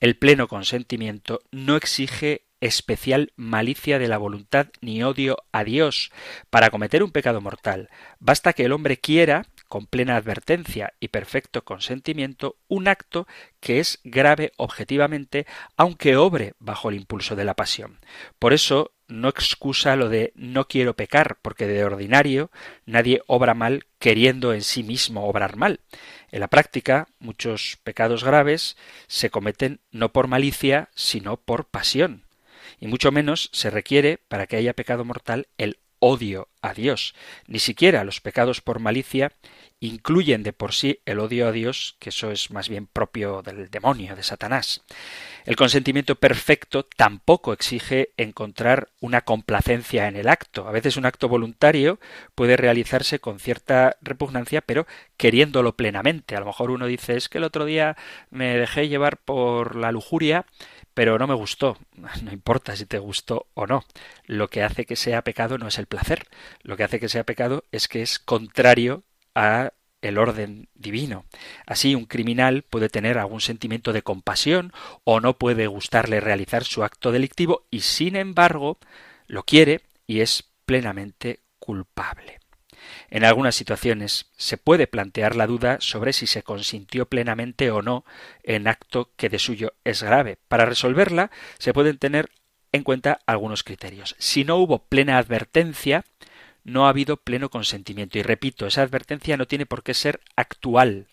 [0.00, 6.10] El pleno consentimiento no exige especial malicia de la voluntad ni odio a Dios
[6.50, 7.90] para cometer un pecado mortal.
[8.18, 13.28] Basta que el hombre quiera con plena advertencia y perfecto consentimiento un acto
[13.60, 15.46] que es grave objetivamente,
[15.76, 18.00] aunque obre bajo el impulso de la pasión.
[18.40, 22.50] Por eso no excusa lo de no quiero pecar, porque de ordinario
[22.86, 25.80] nadie obra mal queriendo en sí mismo obrar mal.
[26.30, 32.24] En la práctica, muchos pecados graves se cometen no por malicia, sino por pasión.
[32.78, 37.14] Y mucho menos se requiere, para que haya pecado mortal, el odio a Dios.
[37.46, 39.32] Ni siquiera los pecados por malicia
[39.80, 43.70] incluyen de por sí el odio a Dios, que eso es más bien propio del
[43.70, 44.82] demonio, de Satanás.
[45.44, 50.66] El consentimiento perfecto tampoco exige encontrar una complacencia en el acto.
[50.66, 52.00] A veces un acto voluntario
[52.34, 56.36] puede realizarse con cierta repugnancia, pero queriéndolo plenamente.
[56.36, 57.96] A lo mejor uno dice es que el otro día
[58.30, 60.44] me dejé llevar por la lujuria
[60.98, 61.78] pero no me gustó.
[62.24, 63.84] No importa si te gustó o no.
[64.24, 66.26] Lo que hace que sea pecado no es el placer.
[66.62, 71.24] Lo que hace que sea pecado es que es contrario a el orden divino.
[71.66, 74.72] Así un criminal puede tener algún sentimiento de compasión
[75.04, 78.80] o no puede gustarle realizar su acto delictivo y sin embargo
[79.28, 82.37] lo quiere y es plenamente culpable.
[83.10, 88.04] En algunas situaciones se puede plantear la duda sobre si se consintió plenamente o no
[88.42, 90.38] en acto que de suyo es grave.
[90.48, 92.30] Para resolverla se pueden tener
[92.72, 94.14] en cuenta algunos criterios.
[94.18, 96.04] Si no hubo plena advertencia,
[96.64, 98.18] no ha habido pleno consentimiento.
[98.18, 101.06] Y repito, esa advertencia no tiene por qué ser actual.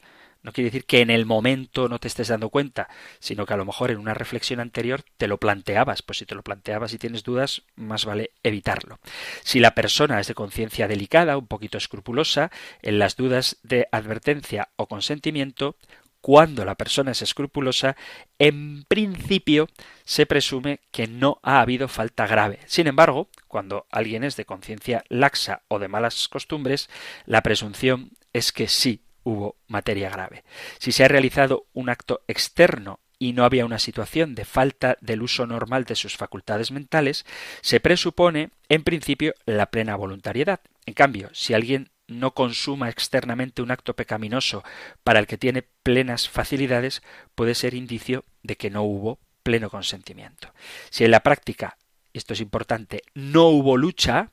[0.46, 2.88] No quiere decir que en el momento no te estés dando cuenta,
[3.20, 6.04] sino que a lo mejor en una reflexión anterior te lo planteabas.
[6.04, 9.00] Pues si te lo planteabas y tienes dudas, más vale evitarlo.
[9.42, 12.52] Si la persona es de conciencia delicada, un poquito escrupulosa,
[12.84, 15.78] en las dudas de advertencia o consentimiento,
[16.22, 17.96] cuando la persona es escrupulosa,
[18.38, 19.68] en principio
[20.04, 22.60] se presume que no ha habido falta grave.
[22.68, 26.88] Sin embargo, cuando alguien es de conciencia laxa o de malas costumbres,
[27.26, 30.46] la presunción es que sí hubo materia grave.
[30.80, 35.22] Si se ha realizado un acto externo y no había una situación de falta del
[35.22, 37.26] uso normal de sus facultades mentales,
[37.62, 40.62] se presupone, en principio, la plena voluntariedad.
[40.86, 44.64] En cambio, si alguien no consuma externamente un acto pecaminoso
[45.04, 47.02] para el que tiene plenas facilidades,
[47.34, 50.54] puede ser indicio de que no hubo pleno consentimiento.
[50.90, 51.78] Si en la práctica,
[52.14, 54.32] esto es importante, no hubo lucha,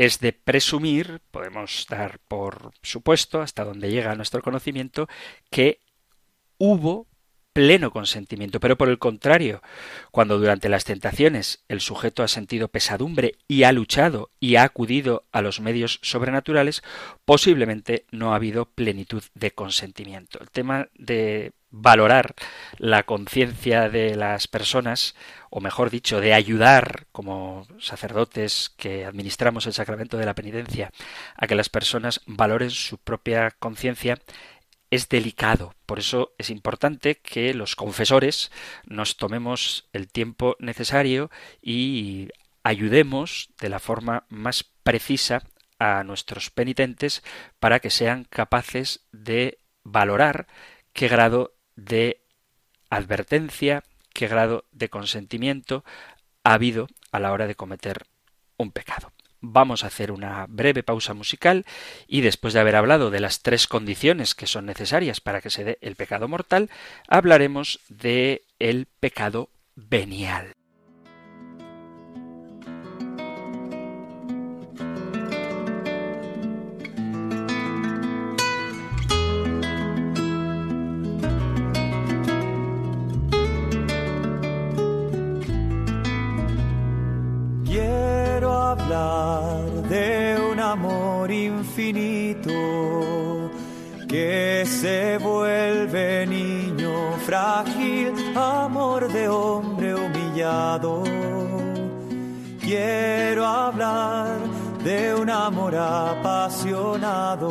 [0.00, 5.08] es de presumir, podemos dar por supuesto, hasta donde llega nuestro conocimiento,
[5.50, 5.82] que
[6.56, 7.06] hubo
[7.52, 8.60] pleno consentimiento.
[8.60, 9.62] Pero por el contrario,
[10.10, 15.24] cuando durante las tentaciones el sujeto ha sentido pesadumbre y ha luchado y ha acudido
[15.32, 16.82] a los medios sobrenaturales,
[17.24, 20.38] posiblemente no ha habido plenitud de consentimiento.
[20.40, 22.34] El tema de valorar
[22.78, 25.14] la conciencia de las personas,
[25.50, 30.90] o mejor dicho, de ayudar como sacerdotes que administramos el sacramento de la penitencia
[31.36, 34.18] a que las personas valoren su propia conciencia,
[34.90, 35.74] es delicado.
[35.86, 38.50] Por eso es importante que los confesores
[38.84, 41.30] nos tomemos el tiempo necesario
[41.62, 42.28] y
[42.62, 45.42] ayudemos de la forma más precisa
[45.78, 47.22] a nuestros penitentes
[47.58, 50.46] para que sean capaces de valorar
[50.92, 52.20] qué grado de
[52.90, 55.84] advertencia, qué grado de consentimiento
[56.44, 58.06] ha habido a la hora de cometer
[58.56, 59.12] un pecado.
[59.40, 61.64] Vamos a hacer una breve pausa musical
[62.06, 65.64] y después de haber hablado de las tres condiciones que son necesarias para que se
[65.64, 66.70] dé el pecado mortal,
[67.08, 70.52] hablaremos de el pecado venial.
[94.70, 101.02] Se vuelve niño frágil, amor de hombre humillado.
[102.60, 104.38] Quiero hablar
[104.84, 107.50] de un amor apasionado.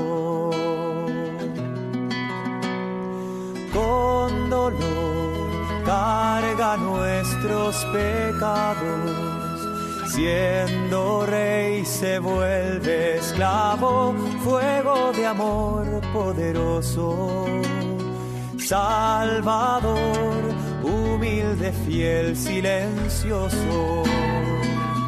[3.73, 9.28] Con dolor carga nuestros pecados.
[10.13, 17.45] Siendo rey se vuelve esclavo, fuego de amor poderoso.
[18.57, 19.97] Salvador,
[20.83, 24.03] humilde, fiel, silencioso.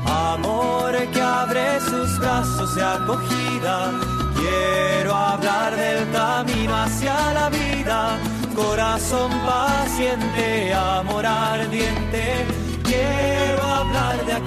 [0.06, 3.91] Amor que abre sus brazos de acogida.
[4.36, 8.20] Quiero hablar del camino hacia la vida.
[8.56, 12.45] Corazón paciente, amor ardiente.
[12.84, 13.61] Quiero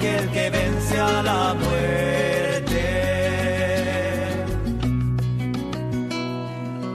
[0.05, 2.83] aquel que vence a la muerte.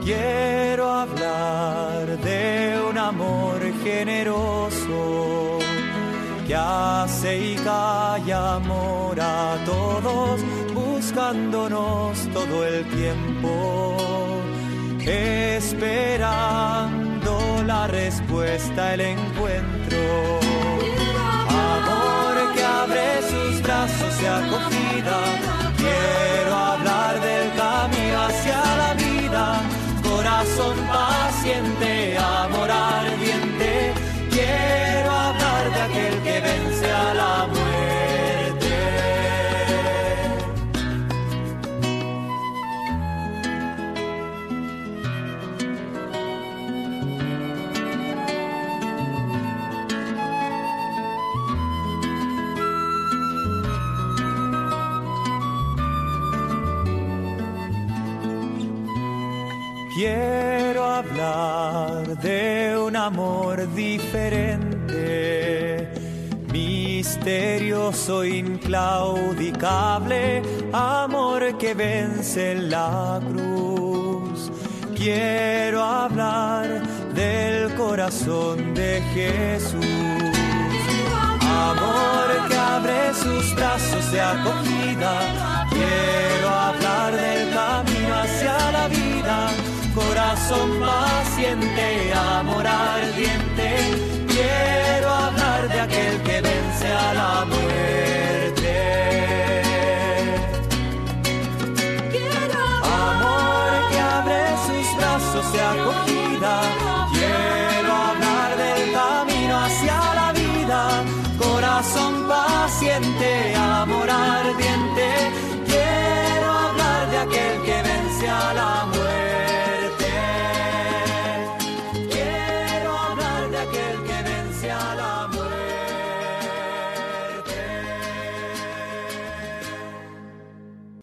[0.03, 5.59] Quiero hablar de un amor generoso
[6.47, 10.41] que hace y calla amor a todos,
[10.73, 13.95] buscándonos todo el tiempo,
[15.05, 16.03] esperando
[17.65, 20.40] la respuesta, el encuentro.
[23.81, 25.19] Brazos acogida,
[25.75, 29.61] quiero hablar del camino hacia la vida,
[30.03, 33.30] corazón paciente, amor ardiente,
[63.05, 64.97] amor diferente,
[66.53, 74.51] misterioso, inclaudicable, amor que vence la cruz.
[74.95, 76.83] Quiero hablar
[77.15, 79.81] del corazón de Jesús,
[81.71, 85.65] amor que abre sus brazos de acogida.
[85.71, 89.49] Quiero hablar del camino hacia la vida
[89.95, 93.69] corazón paciente, amor ardiente.
[94.27, 98.73] Quiero hablar de aquel que vence a la muerte.
[102.83, 106.53] Amor que abre sus brazos de acogida.
[107.13, 111.03] Quiero hablar del camino hacia la vida.
[111.37, 114.90] Corazón paciente, amor ardiente.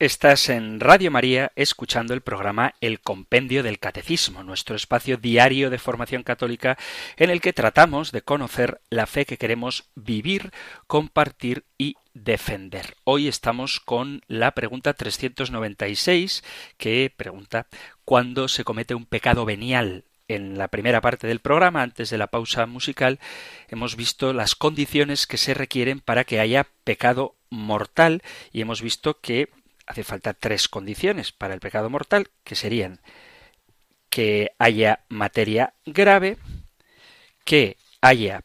[0.01, 5.79] Estás en Radio María escuchando el programa El Compendio del Catecismo, nuestro espacio diario de
[5.79, 6.79] formación católica
[7.17, 10.53] en el que tratamos de conocer la fe que queremos vivir,
[10.87, 12.95] compartir y defender.
[13.03, 16.45] Hoy estamos con la pregunta 396
[16.77, 17.67] que pregunta
[18.05, 20.05] ¿cuándo se comete un pecado venial?
[20.29, 23.19] En la primera parte del programa, antes de la pausa musical,
[23.67, 28.23] hemos visto las condiciones que se requieren para que haya pecado mortal
[28.53, 29.49] y hemos visto que
[29.89, 33.01] hace falta tres condiciones para el pecado mortal, que serían
[34.11, 36.37] que haya materia grave,
[37.45, 38.45] que haya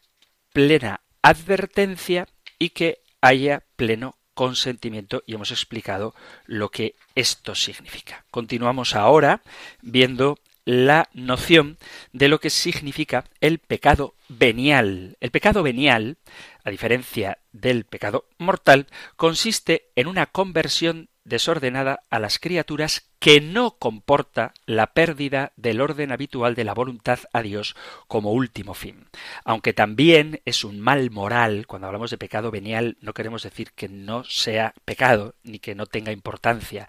[0.52, 2.26] plena advertencia
[2.58, 6.14] y que haya pleno consentimiento y hemos explicado
[6.46, 8.24] lo que esto significa.
[8.30, 9.42] Continuamos ahora
[9.80, 11.78] viendo la noción
[12.12, 15.16] de lo que significa el pecado venial.
[15.20, 16.16] El pecado venial,
[16.64, 18.86] a diferencia del pecado mortal,
[19.16, 26.12] consiste en una conversión desordenada a las criaturas que no comporta la pérdida del orden
[26.12, 27.74] habitual de la voluntad a Dios
[28.06, 29.06] como último fin.
[29.44, 33.88] Aunque también es un mal moral, cuando hablamos de pecado venial no queremos decir que
[33.88, 36.88] no sea pecado ni que no tenga importancia,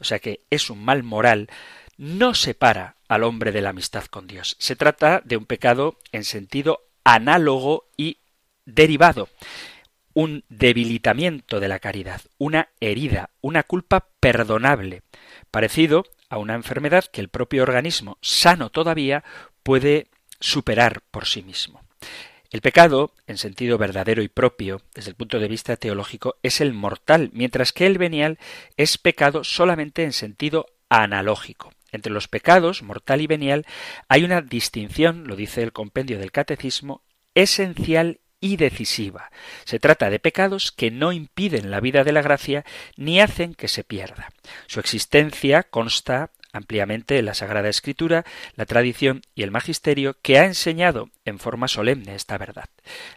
[0.00, 1.48] o sea que es un mal moral,
[1.96, 4.56] no separa al hombre de la amistad con Dios.
[4.58, 8.18] Se trata de un pecado en sentido análogo y
[8.64, 9.28] derivado
[10.18, 15.04] un debilitamiento de la caridad, una herida, una culpa perdonable,
[15.52, 19.22] parecido a una enfermedad que el propio organismo, sano todavía,
[19.62, 20.08] puede
[20.40, 21.84] superar por sí mismo.
[22.50, 26.72] El pecado, en sentido verdadero y propio, desde el punto de vista teológico, es el
[26.72, 28.40] mortal, mientras que el venial
[28.76, 31.72] es pecado solamente en sentido analógico.
[31.92, 33.66] Entre los pecados, mortal y venial,
[34.08, 37.04] hay una distinción, lo dice el compendio del catecismo,
[37.36, 39.30] esencial y decisiva.
[39.64, 42.64] Se trata de pecados que no impiden la vida de la gracia
[42.96, 44.28] ni hacen que se pierda.
[44.66, 48.24] Su existencia consta ampliamente en la Sagrada Escritura,
[48.56, 52.68] la tradición y el magisterio que ha enseñado en forma solemne esta verdad.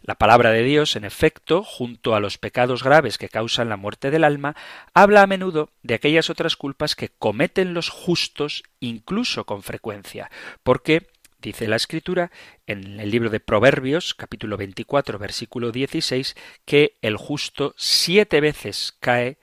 [0.01, 4.11] La palabra de Dios, en efecto, junto a los pecados graves que causan la muerte
[4.11, 4.55] del alma,
[4.93, 10.29] habla a menudo de aquellas otras culpas que cometen los justos incluso con frecuencia,
[10.63, 11.07] porque
[11.41, 12.29] Dice la Escritura
[12.67, 16.35] en el libro de Proverbios, capítulo 24, versículo 16,
[16.65, 19.39] que el justo siete veces cae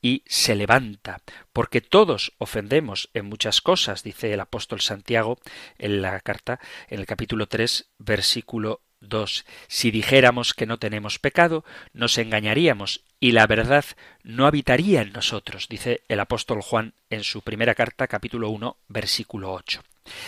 [0.00, 1.22] y se levanta,
[1.52, 5.38] porque todos ofendemos en muchas cosas, dice el apóstol Santiago
[5.78, 9.44] en la carta, en el capítulo 3, versículo 2.
[9.66, 13.84] Si dijéramos que no tenemos pecado, nos engañaríamos y la verdad
[14.22, 19.52] no habitaría en nosotros, dice el apóstol Juan en su primera carta, capítulo 1, versículo
[19.52, 19.82] 8.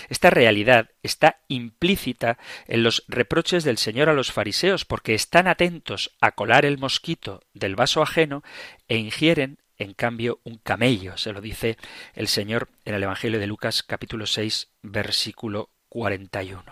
[0.08, 6.16] Esta realidad está implícita en los reproches del Señor a los fariseos, porque están atentos
[6.20, 8.42] a colar el mosquito del vaso ajeno
[8.88, 11.76] e ingieren en cambio un camello, se lo dice
[12.14, 16.62] el Señor en el Evangelio de Lucas capítulo 6 versículo 41.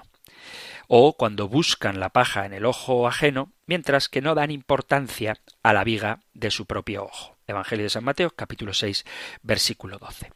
[0.87, 5.73] O cuando buscan la paja en el ojo ajeno, mientras que no dan importancia a
[5.73, 7.37] la viga de su propio ojo.
[7.47, 9.05] Evangelio de San Mateo capítulo 6
[9.43, 10.33] versículo 12.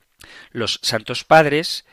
[0.51, 1.85] Los santos padres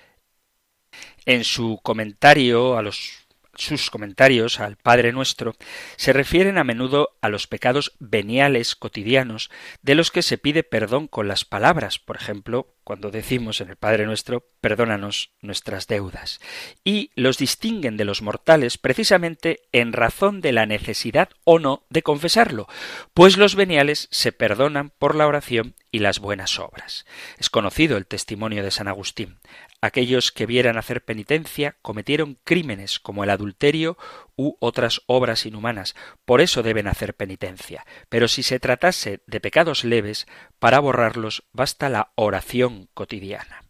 [1.25, 3.21] en su comentario a los
[3.55, 5.55] sus comentarios al Padre Nuestro
[5.97, 11.07] se refieren a menudo a los pecados veniales cotidianos de los que se pide perdón
[11.07, 16.39] con las palabras, por ejemplo, cuando decimos en el Padre Nuestro, perdónanos nuestras deudas,
[16.84, 22.03] y los distinguen de los mortales precisamente en razón de la necesidad o no de
[22.03, 22.67] confesarlo,
[23.13, 27.05] pues los veniales se perdonan por la oración y las buenas obras.
[27.38, 29.39] Es conocido el testimonio de San Agustín.
[29.82, 33.97] Aquellos que vieran hacer penitencia cometieron crímenes como el adulterio
[34.36, 37.86] u otras obras inhumanas, por eso deben hacer penitencia.
[38.07, 40.27] Pero si se tratase de pecados leves,
[40.59, 43.63] para borrarlos basta la oración cotidiana.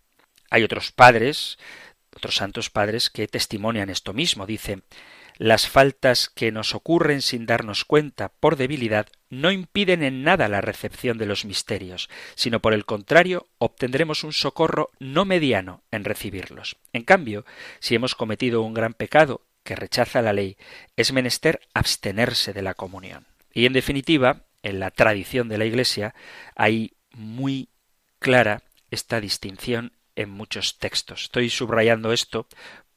[0.50, 1.58] Hay otros padres,
[2.16, 4.46] otros santos padres, que testimonian esto mismo.
[4.46, 4.84] Dicen,
[5.38, 10.62] las faltas que nos ocurren sin darnos cuenta por debilidad no impiden en nada la
[10.62, 16.78] recepción de los misterios, sino por el contrario obtendremos un socorro no mediano en recibirlos.
[16.94, 17.46] En cambio,
[17.80, 20.58] si hemos cometido un gran pecado que rechaza la ley,
[20.96, 23.26] es menester abstenerse de la comunión.
[23.54, 26.14] Y en definitiva, en la tradición de la Iglesia
[26.56, 27.70] hay muy
[28.20, 31.24] clara esta distinción en muchos textos.
[31.24, 32.48] Estoy subrayando esto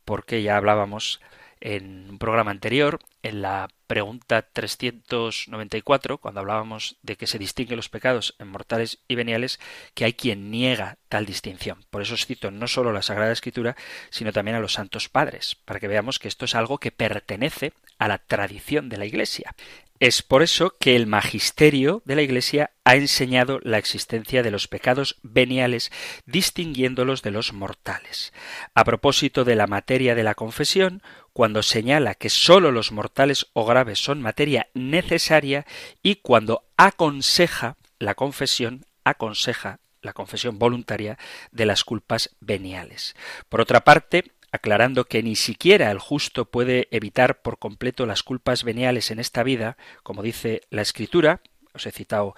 [0.04, 1.20] porque ya hablábamos
[1.60, 7.88] en un programa anterior, en la pregunta 394, cuando hablábamos de que se distinguen los
[7.88, 9.60] pecados en mortales y veniales,
[9.94, 11.84] que hay quien niega tal distinción.
[11.90, 13.76] Por eso os cito no solo la Sagrada Escritura,
[14.10, 17.72] sino también a los santos padres, para que veamos que esto es algo que pertenece
[17.98, 19.54] a la tradición de la Iglesia.
[20.00, 24.66] Es por eso que el magisterio de la Iglesia ha enseñado la existencia de los
[24.66, 25.92] pecados veniales,
[26.26, 28.32] distinguiéndolos de los mortales.
[28.74, 31.00] A propósito de la materia de la confesión,
[31.34, 35.66] cuando señala que sólo los mortales o graves son materia necesaria
[36.00, 41.18] y cuando aconseja la confesión, aconseja la confesión voluntaria
[41.50, 43.16] de las culpas veniales.
[43.48, 48.62] Por otra parte, aclarando que ni siquiera el justo puede evitar por completo las culpas
[48.62, 51.40] veniales en esta vida, como dice la Escritura,
[51.74, 52.36] os he citado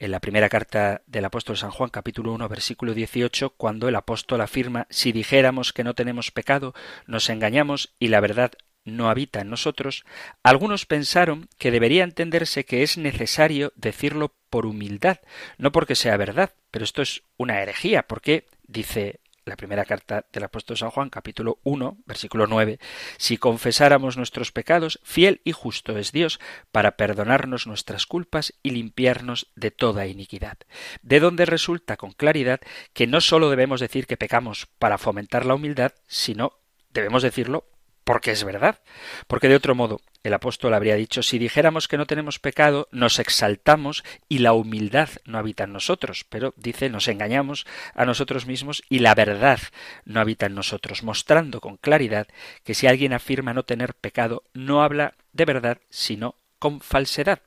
[0.00, 4.40] en la primera carta del apóstol San Juan capítulo 1 versículo 18, cuando el apóstol
[4.40, 6.74] afirma, si dijéramos que no tenemos pecado,
[7.06, 8.52] nos engañamos y la verdad
[8.84, 10.04] no habita en nosotros,
[10.42, 15.18] algunos pensaron que debería entenderse que es necesario decirlo por humildad,
[15.58, 20.44] no porque sea verdad, pero esto es una herejía, porque, dice la primera carta del
[20.44, 22.78] apóstol San Juan, capítulo 1, versículo 9,
[23.16, 26.38] si confesáramos nuestros pecados, fiel y justo es Dios
[26.70, 30.58] para perdonarnos nuestras culpas y limpiarnos de toda iniquidad.
[31.02, 32.60] De donde resulta con claridad
[32.92, 36.52] que no sólo debemos decir que pecamos para fomentar la humildad, sino
[36.90, 37.64] debemos decirlo
[38.08, 38.80] porque es verdad.
[39.26, 43.18] Porque de otro modo, el apóstol habría dicho, si dijéramos que no tenemos pecado, nos
[43.18, 46.24] exaltamos y la humildad no habita en nosotros.
[46.26, 49.60] Pero dice, nos engañamos a nosotros mismos y la verdad
[50.06, 52.28] no habita en nosotros, mostrando con claridad
[52.64, 57.40] que si alguien afirma no tener pecado, no habla de verdad, sino con falsedad.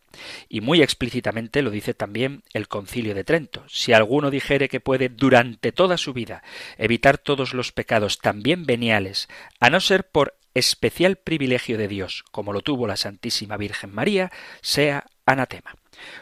[0.48, 3.64] Y muy explícitamente lo dice también el Concilio de Trento.
[3.68, 6.44] Si alguno dijere que puede durante toda su vida
[6.78, 9.28] evitar todos los pecados también veniales,
[9.60, 14.32] a no ser por especial privilegio de Dios, como lo tuvo la Santísima Virgen María,
[14.62, 15.76] sea anatema.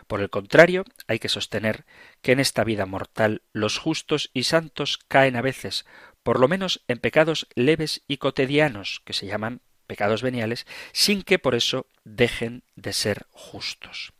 [0.07, 1.85] Por el contrario, hay que sostener
[2.21, 5.85] que en esta vida mortal los justos y santos caen a veces,
[6.23, 11.39] por lo menos en pecados leves y cotidianos, que se llaman pecados veniales, sin que
[11.39, 14.13] por eso dejen de ser justos.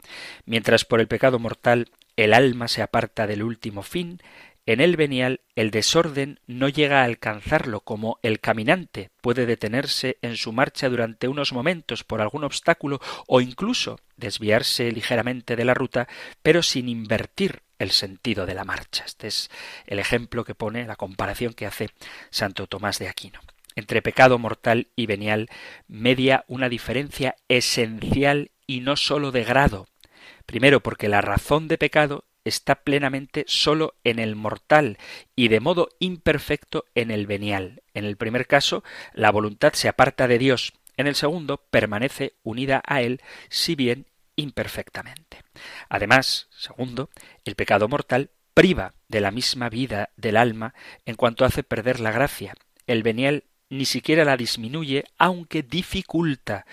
[0.45, 4.19] Mientras por el pecado mortal el alma se aparta del último fin,
[4.65, 10.37] En el venial el desorden no llega a alcanzarlo como el caminante puede detenerse en
[10.37, 16.07] su marcha durante unos momentos por algún obstáculo o incluso desviarse ligeramente de la ruta,
[16.41, 19.05] pero sin invertir el sentido de la marcha.
[19.05, 19.49] Este es
[19.87, 21.89] el ejemplo que pone, la comparación que hace
[22.29, 23.39] Santo Tomás de Aquino.
[23.75, 25.49] Entre pecado mortal y venial
[25.87, 29.87] media una diferencia esencial y no sólo de grado.
[30.45, 34.97] Primero porque la razón de pecado está plenamente solo en el mortal
[35.35, 37.81] y de modo imperfecto en el venial.
[37.93, 38.83] En el primer caso,
[39.13, 40.73] la voluntad se aparta de Dios.
[40.97, 45.43] En el segundo, permanece unida a Él, si bien imperfectamente.
[45.89, 47.09] Además, segundo,
[47.45, 50.73] el pecado mortal priva de la misma vida del alma
[51.05, 52.53] en cuanto hace perder la gracia.
[52.87, 56.65] El venial ni siquiera la disminuye, aunque dificulta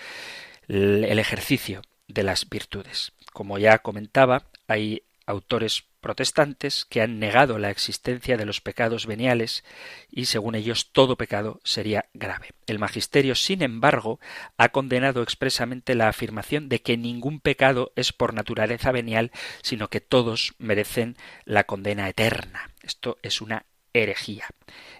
[0.67, 3.13] el ejercicio de las virtudes.
[3.31, 9.63] Como ya comentaba, hay autores protestantes que han negado la existencia de los pecados veniales
[10.09, 12.53] y según ellos todo pecado sería grave.
[12.65, 14.19] El magisterio, sin embargo,
[14.57, 20.01] ha condenado expresamente la afirmación de que ningún pecado es por naturaleza venial, sino que
[20.01, 22.71] todos merecen la condena eterna.
[22.81, 24.47] Esto es una herejía.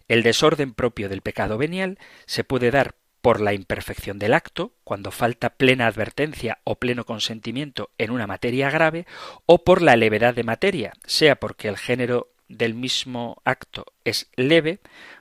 [0.07, 5.11] El desorden propio del pecado venial se puede dar por la imperfección del acto, cuando
[5.11, 9.05] falta plena advertencia o pleno consentimiento en una materia grave,
[9.45, 14.79] o por la levedad de materia, sea porque el género del mismo acto es leve,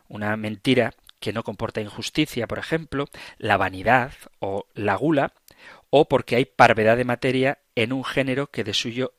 [0.08, 3.06] una mentira que no comporta injusticia, por ejemplo,
[3.38, 5.32] la vanidad o la gula,
[5.90, 9.12] o porque hay parvedad de materia en un género que de suyo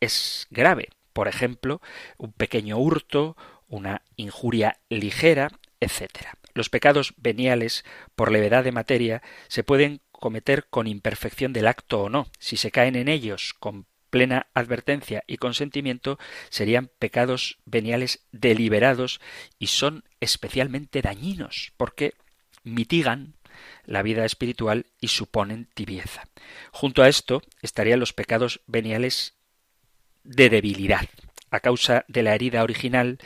[0.00, 1.80] es grave, por ejemplo,
[2.16, 3.36] un pequeño hurto,
[3.68, 6.36] una injuria ligera, etc.
[6.54, 7.84] Los pecados veniales,
[8.14, 12.28] por levedad de materia, se pueden cometer con imperfección del acto o no.
[12.38, 16.18] Si se caen en ellos con plena advertencia y consentimiento,
[16.50, 19.20] serían pecados veniales deliberados
[19.58, 22.12] y son especialmente dañinos, porque
[22.62, 23.34] mitigan
[23.84, 26.28] la vida espiritual y suponen tibieza.
[26.72, 29.34] Junto a esto estarían los pecados veniales
[30.24, 31.08] de debilidad.
[31.50, 33.18] A causa de la herida original,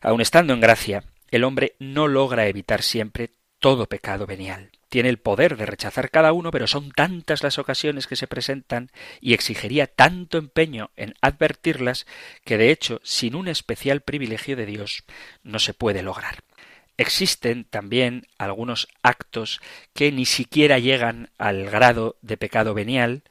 [0.00, 4.70] aun estando en gracia, el hombre no logra evitar siempre todo pecado venial.
[4.88, 8.90] Tiene el poder de rechazar cada uno, pero son tantas las ocasiones que se presentan
[9.20, 12.06] y exigiría tanto empeño en advertirlas
[12.44, 15.04] que de hecho, sin un especial privilegio de Dios,
[15.42, 16.44] no se puede lograr.
[16.98, 19.60] Existen también algunos actos
[19.92, 23.22] que ni siquiera llegan al grado de pecado venial,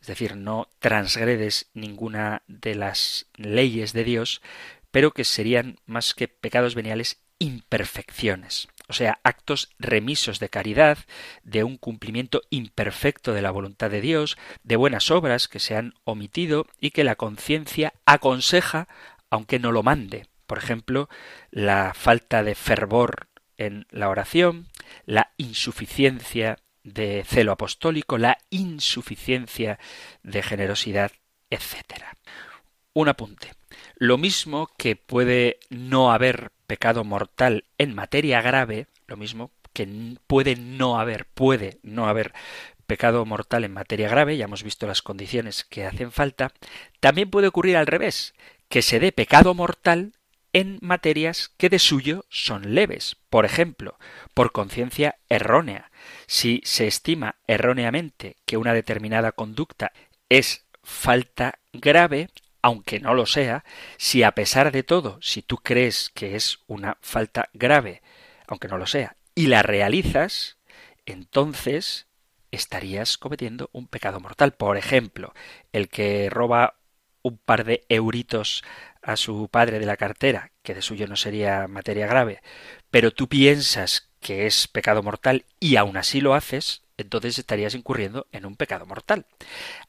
[0.00, 4.42] es decir, no transgredes ninguna de las leyes de Dios,
[4.90, 10.98] pero que serían más que pecados veniales imperfecciones, o sea, actos remisos de caridad,
[11.42, 15.94] de un cumplimiento imperfecto de la voluntad de Dios, de buenas obras que se han
[16.04, 18.86] omitido y que la conciencia aconseja
[19.30, 20.26] aunque no lo mande.
[20.46, 21.08] Por ejemplo,
[21.50, 24.68] la falta de fervor en la oración,
[25.06, 29.78] la insuficiencia de celo apostólico, la insuficiencia
[30.22, 31.12] de generosidad,
[31.50, 32.04] etc.
[32.92, 33.59] Un apunte.
[34.00, 40.56] Lo mismo que puede no haber pecado mortal en materia grave, lo mismo que puede
[40.56, 42.32] no haber, puede no haber
[42.86, 46.50] pecado mortal en materia grave, ya hemos visto las condiciones que hacen falta,
[47.00, 48.32] también puede ocurrir al revés,
[48.70, 50.14] que se dé pecado mortal
[50.54, 53.18] en materias que de suyo son leves.
[53.28, 53.98] Por ejemplo,
[54.32, 55.90] por conciencia errónea.
[56.26, 59.92] Si se estima erróneamente que una determinada conducta
[60.30, 62.30] es falta grave,
[62.62, 63.64] aunque no lo sea,
[63.96, 68.02] si a pesar de todo, si tú crees que es una falta grave,
[68.46, 70.58] aunque no lo sea, y la realizas,
[71.06, 72.06] entonces
[72.50, 74.52] estarías cometiendo un pecado mortal.
[74.52, 75.32] Por ejemplo,
[75.72, 76.76] el que roba
[77.22, 78.64] un par de euritos
[79.02, 82.42] a su padre de la cartera, que de suyo no sería materia grave,
[82.90, 88.26] pero tú piensas que es pecado mortal y aún así lo haces, entonces estarías incurriendo
[88.32, 89.26] en un pecado mortal.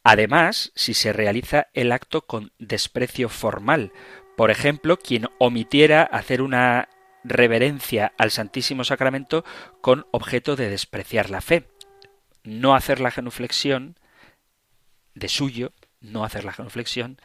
[0.04, 3.92] Además, si se realiza el acto con desprecio formal,
[4.36, 6.90] por ejemplo, quien omitiera hacer una
[7.24, 9.46] reverencia al Santísimo Sacramento
[9.82, 11.68] con objeto de despreciar la fe.
[12.44, 13.98] No hacer la genuflexión
[15.14, 17.20] de suyo, no hacer la genuflexión,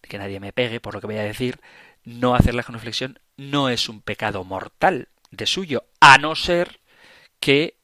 [0.00, 1.60] que nadie me pegue por lo que voy a decir,
[2.04, 6.80] no hacer la genuflexión no es un pecado mortal de suyo, a no ser
[7.40, 7.76] que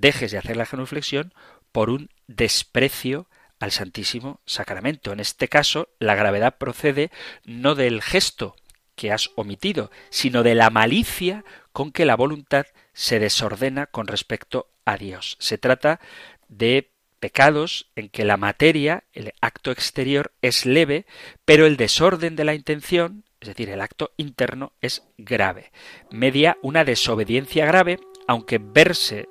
[0.00, 1.32] dejes de hacer la genuflexión
[1.72, 3.26] por un desprecio
[3.60, 5.12] al Santísimo Sacramento.
[5.12, 7.10] En este caso, la gravedad procede
[7.44, 8.56] no del gesto
[8.94, 14.68] que has omitido, sino de la malicia con que la voluntad se desordena con respecto
[14.84, 15.36] a Dios.
[15.40, 16.00] Se trata
[16.48, 21.06] de pecados en que la materia, el acto exterior, es leve,
[21.44, 25.72] pero el desorden de la intención, es decir, el acto interno, es grave.
[26.10, 29.28] Media una desobediencia grave, aunque verse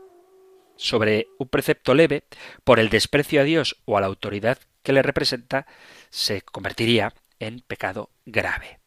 [0.76, 2.24] sobre un precepto leve,
[2.64, 5.66] por el desprecio a Dios o a la autoridad que le representa,
[6.10, 8.80] se convertiría en pecado grave.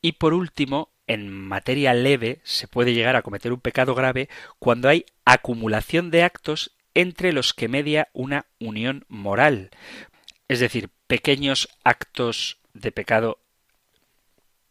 [0.00, 4.28] Y por último, en materia leve se puede llegar a cometer un pecado grave
[4.58, 9.70] cuando hay acumulación de actos entre los que media una unión moral.
[10.48, 13.40] Es decir, pequeños actos de pecado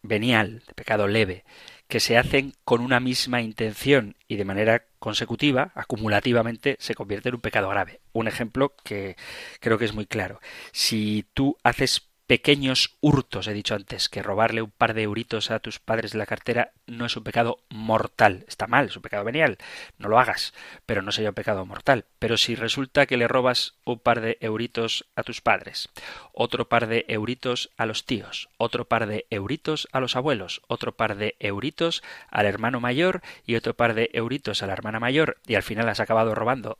[0.02, 1.44] venial, de pecado leve,
[1.88, 7.36] que se hacen con una misma intención y de manera consecutiva, acumulativamente, se convierte en
[7.36, 8.02] un pecado grave.
[8.14, 9.16] Un ejemplo que
[9.60, 10.40] creo que es muy claro.
[10.72, 15.60] Si tú haces pequeños hurtos, he dicho antes, que robarle un par de euritos a
[15.60, 19.24] tus padres de la cartera no es un pecado mortal, está mal, es un pecado
[19.24, 19.58] venial,
[19.98, 20.54] no lo hagas,
[20.86, 22.06] pero no sería un pecado mortal.
[22.20, 25.90] Pero si resulta que le robas un par de euritos a tus padres,
[26.34, 30.98] otro par de euritos a los tíos, otro par de euritos a los abuelos, otro
[30.98, 35.38] par de euritos al hermano mayor y otro par de euritos a la hermana mayor,
[35.48, 36.78] y al final has acabado robando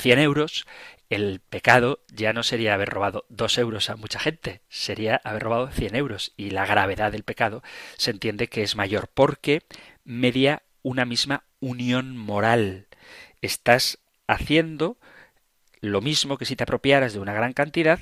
[0.00, 0.66] 100 euros,
[1.08, 5.68] el pecado ya no sería haber robado dos euros a mucha gente, sería haber robado
[5.70, 6.32] 100 euros.
[6.36, 7.62] Y la gravedad del pecado
[7.96, 9.62] se entiende que es mayor porque
[10.04, 12.86] media una misma unión moral.
[13.42, 14.98] Estás haciendo
[15.80, 17.98] lo mismo que si te apropiaras de una gran cantidad,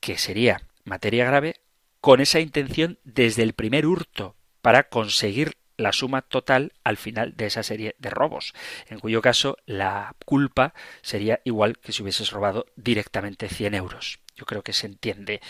[0.00, 1.56] que sería materia grave,
[2.00, 7.46] con esa intención desde el primer hurto para conseguir la suma total al final de
[7.46, 8.54] esa serie de robos,
[8.88, 14.20] en cuyo caso la culpa sería igual que si hubieses robado directamente 100 euros.
[14.36, 15.40] Yo creo que se entiende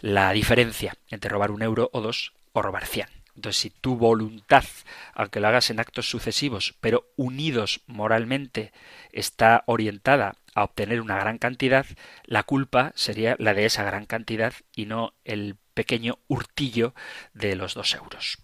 [0.00, 3.08] la diferencia entre robar un euro o dos o robar 100.
[3.34, 4.64] Entonces, si tu voluntad,
[5.14, 8.72] aunque lo hagas en actos sucesivos, pero unidos moralmente,
[9.10, 11.86] está orientada a obtener una gran cantidad,
[12.24, 16.94] la culpa sería la de esa gran cantidad y no el pequeño hurtillo
[17.32, 18.38] de los dos euros.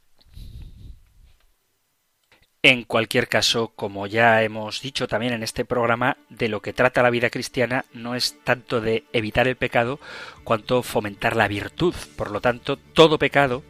[2.62, 7.04] En cualquier caso, como ya hemos dicho también en este programa, de lo que trata
[7.04, 10.00] la vida cristiana no es tanto de evitar el pecado
[10.42, 11.94] cuanto fomentar la virtud.
[12.16, 13.62] Por lo tanto, todo pecado,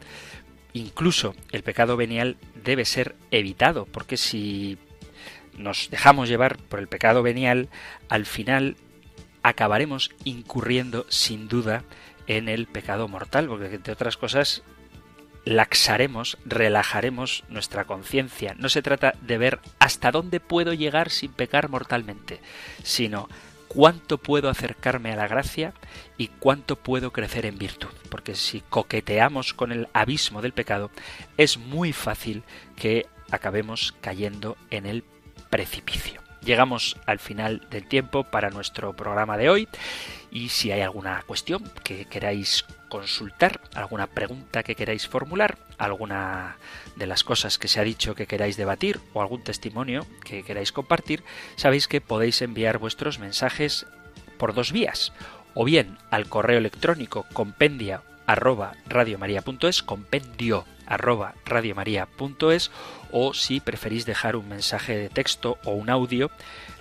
[0.73, 4.79] incluso el pecado venial, debe ser evitado, porque si
[5.59, 7.69] nos dejamos llevar por el pecado venial,
[8.09, 8.77] al final
[9.43, 11.85] acabaremos incurriendo sin duda
[12.27, 14.63] en el pecado mortal, porque entre otras cosas
[15.49, 18.55] laxaremos, relajaremos nuestra conciencia.
[18.59, 22.41] No se trata de ver hasta dónde puedo llegar sin pecar mortalmente,
[22.83, 23.31] sino
[23.67, 25.73] cuánto puedo acercarme a la gracia
[26.19, 27.89] y cuánto puedo crecer en virtud.
[28.11, 30.91] Porque si coqueteamos con el abismo del pecado,
[31.39, 32.43] es muy fácil
[32.77, 35.03] que acabemos cayendo en el
[35.49, 36.21] precipicio.
[36.43, 39.69] Llegamos al final del tiempo para nuestro programa de hoy
[40.31, 46.57] y si hay alguna cuestión que queráis consultar, alguna pregunta que queráis formular, alguna
[46.97, 50.73] de las cosas que se ha dicho que queráis debatir o algún testimonio que queráis
[50.73, 51.23] compartir,
[51.57, 53.87] sabéis que podéis enviar vuestros mensajes
[54.39, 55.13] por dos vías,
[55.55, 62.71] o bien al correo electrónico compendia arroba radiomaria.es, compendio arroba radiomaria.es,
[63.13, 66.31] o si preferís dejar un mensaje de texto o un audio,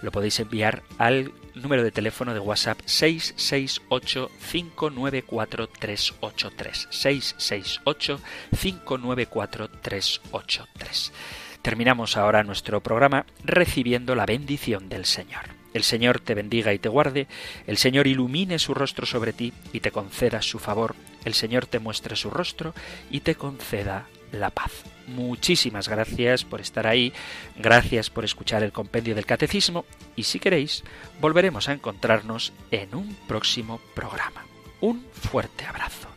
[0.01, 8.19] lo podéis enviar al número de teléfono de WhatsApp 668 594 383 668
[8.59, 11.13] 594 383.
[11.61, 15.57] Terminamos ahora nuestro programa recibiendo la bendición del Señor.
[15.73, 17.27] El Señor te bendiga y te guarde,
[17.67, 20.95] el Señor ilumine su rostro sobre ti y te conceda su favor,
[21.27, 22.73] el Señor te muestre su rostro
[23.11, 24.71] y te conceda la paz.
[25.07, 27.13] Muchísimas gracias por estar ahí,
[27.55, 30.83] gracias por escuchar el compendio del catecismo y si queréis,
[31.21, 34.45] volveremos a encontrarnos en un próximo programa.
[34.81, 36.16] Un fuerte abrazo.